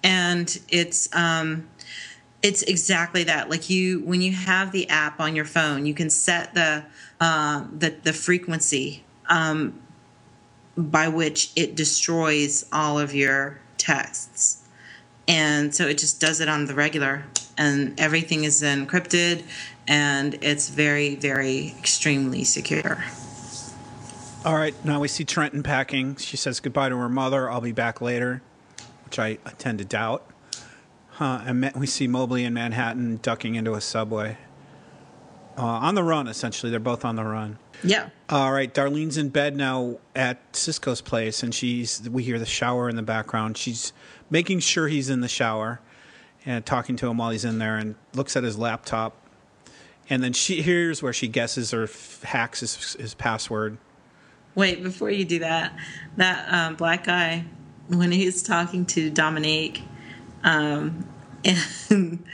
[0.02, 1.68] and it's um,
[2.42, 3.50] it's exactly that.
[3.50, 6.84] Like you, when you have the app on your phone, you can set the
[7.20, 9.80] uh, the the frequency um,
[10.76, 14.62] by which it destroys all of your texts,
[15.28, 17.24] and so it just does it on the regular,
[17.58, 19.42] and everything is encrypted,
[19.88, 23.04] and it's very very extremely secure.
[24.44, 26.14] All right, now we see Trenton packing.
[26.16, 27.50] She says goodbye to her mother.
[27.50, 28.42] I'll be back later,
[29.04, 30.24] which I, tend to doubt.
[31.10, 34.38] Huh, and we see Mobley in Manhattan ducking into a subway.
[35.58, 36.70] Uh, on the run, essentially.
[36.70, 37.58] They're both on the run.
[37.82, 38.10] Yeah.
[38.28, 42.08] All right, Darlene's in bed now at Cisco's place, and she's.
[42.08, 43.56] We hear the shower in the background.
[43.56, 43.92] She's
[44.30, 45.80] making sure he's in the shower,
[46.44, 49.14] and talking to him while he's in there, and looks at his laptop,
[50.08, 53.78] and then she hears where she guesses or f- hacks his, his password.
[54.54, 55.76] Wait, before you do that,
[56.16, 57.44] that um, black guy,
[57.88, 59.82] when he's talking to Dominique,
[60.42, 61.06] um,
[61.44, 62.24] and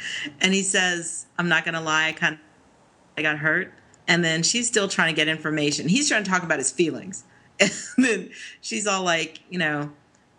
[0.40, 2.40] and he says, "I'm not gonna lie, I kind of
[3.18, 3.74] I got hurt,"
[4.08, 5.88] and then she's still trying to get information.
[5.88, 7.24] He's trying to talk about his feelings,
[7.60, 8.30] and then
[8.60, 9.90] she's all like, you know,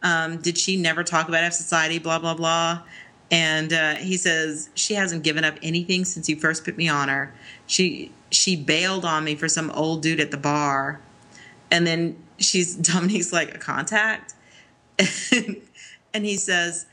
[0.02, 2.00] um, did she never talk about F Society?
[2.00, 2.84] Blah blah blah.
[3.32, 7.10] And uh, he says she hasn't given up anything since you first put me on
[7.10, 7.34] her.
[7.66, 11.02] She she bailed on me for some old dude at the bar
[11.74, 14.36] and then she's Dominique's like a contact,
[14.98, 15.62] and,
[16.14, 16.86] and he says,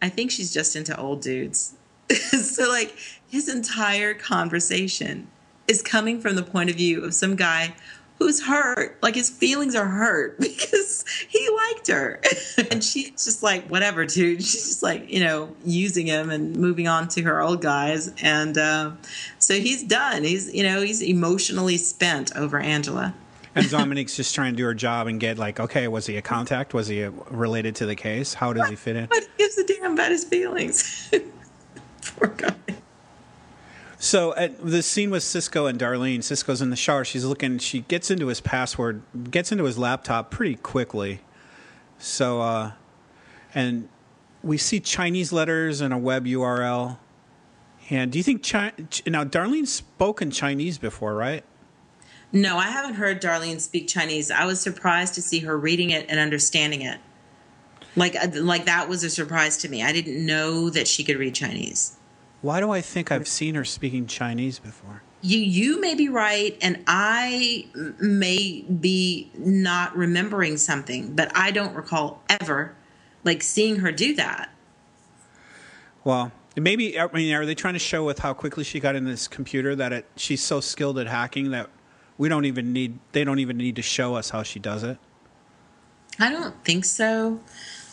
[0.00, 1.74] "I think she's just into old dudes."
[2.10, 2.96] so like
[3.28, 5.28] his entire conversation
[5.68, 7.74] is coming from the point of view of some guy
[8.22, 12.20] who's hurt, like his feelings are hurt because he liked her,
[12.70, 16.88] and she's just like, "Whatever, dude." She's just like you know using him and moving
[16.88, 18.92] on to her old guys, and uh,
[19.38, 20.24] so he's done.
[20.24, 23.14] He's you know he's emotionally spent over Angela.
[23.54, 26.22] And Dominique's just trying to do her job and get like, okay, was he a
[26.22, 26.72] contact?
[26.72, 28.32] Was he a, related to the case?
[28.32, 29.04] How does he fit in?
[29.08, 31.12] What gives a damn about his feelings?
[32.16, 32.54] Poor guy.
[34.02, 37.04] So at the scene with Cisco and Darlene, Cisco's in the shower.
[37.04, 37.58] She's looking.
[37.58, 39.00] She gets into his password,
[39.30, 41.20] gets into his laptop pretty quickly.
[41.98, 42.72] So, uh,
[43.54, 43.88] and
[44.42, 46.98] we see Chinese letters and a web URL.
[47.90, 48.72] And do you think Chi-
[49.06, 51.44] now Darlene spoken Chinese before, right?
[52.32, 54.32] No, I haven't heard Darlene speak Chinese.
[54.32, 56.98] I was surprised to see her reading it and understanding it.
[57.94, 59.80] Like, uh, like that was a surprise to me.
[59.80, 61.98] I didn't know that she could read Chinese.
[62.42, 65.02] Why do I think I've seen her speaking Chinese before?
[65.22, 67.66] You, you may be right, and I
[68.00, 72.74] may be not remembering something, but I don't recall ever,
[73.22, 74.50] like seeing her do that.
[76.02, 79.04] Well, maybe I mean, are they trying to show with how quickly she got in
[79.04, 81.70] this computer that it, she's so skilled at hacking that
[82.18, 84.98] we don't even need they don't even need to show us how she does it?
[86.18, 87.40] I don't think so.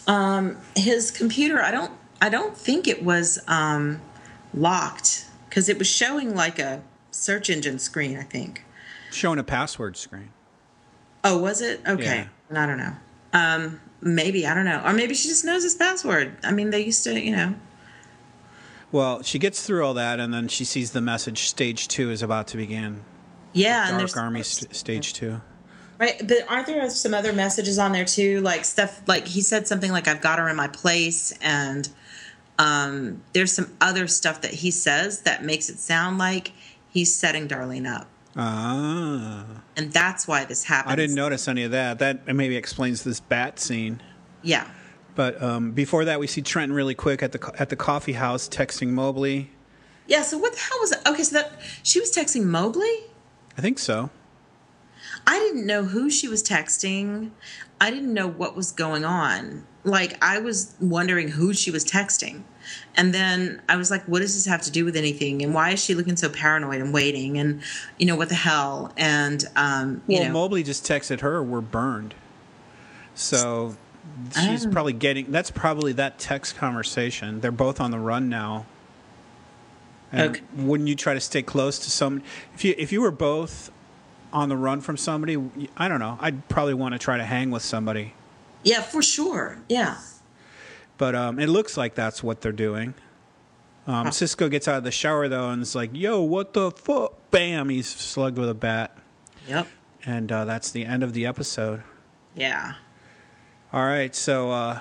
[0.08, 4.02] Um, his computer, I don't, I don't think it was um,
[4.54, 6.82] locked because it was showing like a
[7.12, 8.18] search engine screen.
[8.18, 8.64] I think.
[9.12, 10.30] Showing a password screen.
[11.24, 11.82] Oh, was it?
[11.88, 12.95] Okay, I don't know.
[13.34, 16.38] Um, maybe I don't know, or maybe she just knows his password.
[16.43, 17.56] I mean, they used to, you know.
[18.91, 22.22] Well, she gets through all that, and then she sees the message: "Stage two is
[22.24, 23.04] about to begin."
[23.54, 25.41] Yeah, and Dark there's Army st- Stage Two.
[26.00, 28.39] Right, but aren't there some other messages on there too?
[28.41, 31.89] Like stuff like he said something like "I've got her in my place," and
[32.60, 36.51] um, there's some other stuff that he says that makes it sound like
[36.89, 39.45] he's setting Darlene up, Ah,
[39.76, 40.91] and that's why this happened.
[40.93, 41.97] I didn't notice any of that.
[41.99, 44.01] That maybe explains this bat scene.
[44.43, 44.68] Yeah,
[45.16, 48.47] But um, before that, we see Trenton really quick at the at the coffee house
[48.47, 49.49] texting Mobley.
[50.07, 50.22] yeah.
[50.22, 50.99] So what the hell was it?
[51.07, 52.93] Okay, so that she was texting Mobley.
[53.57, 54.10] I think so.
[55.28, 57.32] I didn't know who she was texting.
[57.82, 59.65] I didn't know what was going on.
[59.84, 62.43] Like I was wondering who she was texting.
[62.95, 65.41] And then I was like, what does this have to do with anything?
[65.41, 67.38] And why is she looking so paranoid and waiting?
[67.39, 67.61] And
[67.97, 68.93] you know, what the hell?
[68.97, 72.13] And um, you Well, know, Mobley just texted her, "We're burned."
[73.15, 73.75] So
[74.34, 75.32] she's probably getting.
[75.32, 77.41] That's probably that text conversation.
[77.41, 78.65] They're both on the run now.
[80.11, 80.41] And Okay.
[80.55, 82.21] wouldn't you try to stay close to some?
[82.53, 83.71] If you if you were both
[84.34, 85.38] on the run from somebody,
[85.77, 86.17] I don't know.
[86.21, 88.13] I'd probably want to try to hang with somebody.
[88.63, 89.57] Yeah, for sure.
[89.69, 89.97] Yeah.
[90.97, 92.93] But um, it looks like that's what they're doing.
[93.88, 94.11] Um.
[94.11, 97.69] Cisco gets out of the shower though and is like, "Yo, what the fuck?" Bam!
[97.69, 98.95] He's slugged with a bat,
[99.47, 99.67] Yep.
[100.05, 101.82] and uh, that's the end of the episode.
[102.36, 102.73] Yeah.
[103.73, 104.80] All right, so uh,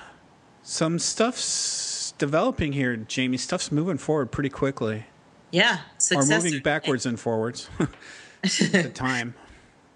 [0.61, 3.37] some stuff's developing here, Jamie.
[3.37, 5.05] Stuff's moving forward pretty quickly,
[5.51, 5.79] Yeah.
[6.13, 7.69] or moving backwards and forwards.
[8.41, 9.33] the time.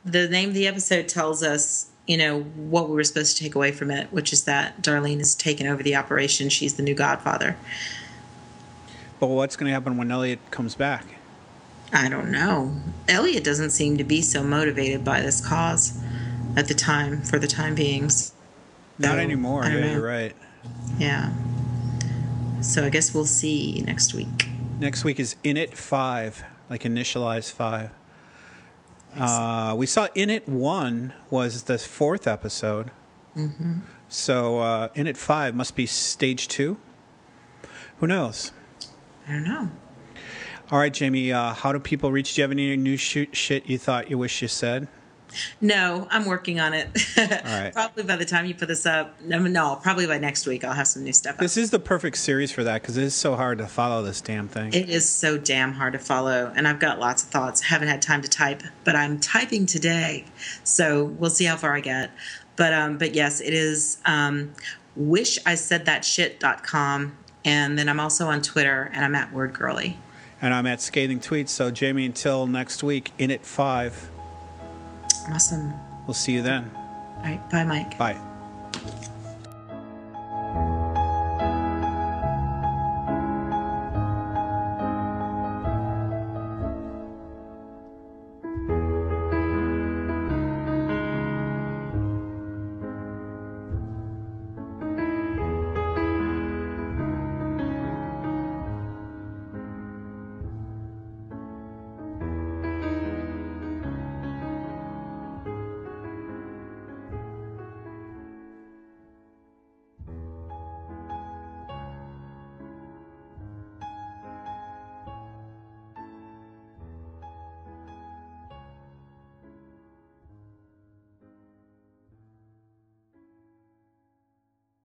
[0.05, 3.55] The name of the episode tells us, you know, what we were supposed to take
[3.55, 6.49] away from it, which is that Darlene has taken over the operation.
[6.49, 7.55] She's the new godfather.
[9.19, 11.05] But what's going to happen when Elliot comes back?
[11.93, 12.75] I don't know.
[13.07, 16.01] Elliot doesn't seem to be so motivated by this cause
[16.57, 18.33] at the time, for the time beings.
[18.97, 19.63] Not anymore.
[19.63, 19.91] Yeah, know.
[19.93, 20.35] you're right.
[20.97, 21.31] Yeah.
[22.61, 24.47] So I guess we'll see next week.
[24.79, 27.91] Next week is In It 5, like initialize 5.
[29.17, 32.91] Uh, we saw In It 1 was the fourth episode.
[33.35, 33.79] Mm-hmm.
[34.09, 36.77] So uh, In It 5 must be stage two.
[37.99, 38.51] Who knows?
[39.27, 39.69] I don't know.
[40.71, 42.33] All right, Jamie, uh, how do people reach?
[42.33, 44.87] Do you have any new sh- shit you thought you wish you said?
[45.61, 46.89] No, I'm working on it.
[47.17, 47.71] right.
[47.73, 50.73] probably by the time you put this up, no, no, probably by next week I'll
[50.73, 51.35] have some new stuff.
[51.35, 51.39] Up.
[51.39, 54.21] This is the perfect series for that because it is so hard to follow this
[54.21, 54.73] damn thing.
[54.73, 57.61] It is so damn hard to follow, and I've got lots of thoughts.
[57.61, 60.25] Haven't had time to type, but I'm typing today,
[60.63, 62.11] so we'll see how far I get.
[62.55, 63.97] But um, but yes, it is.
[64.05, 64.53] Um,
[64.95, 69.53] wish I said that shit.com, and then I'm also on Twitter, and I'm at Word
[69.53, 69.97] Girly.
[70.41, 71.49] and I'm at Scathing Tweets.
[71.49, 74.09] So, Jamie, until next week, In It 5.
[75.31, 75.73] Awesome.
[76.05, 76.69] We'll see you then.
[77.17, 77.97] All right, bye, Mike.
[77.97, 78.17] Bye.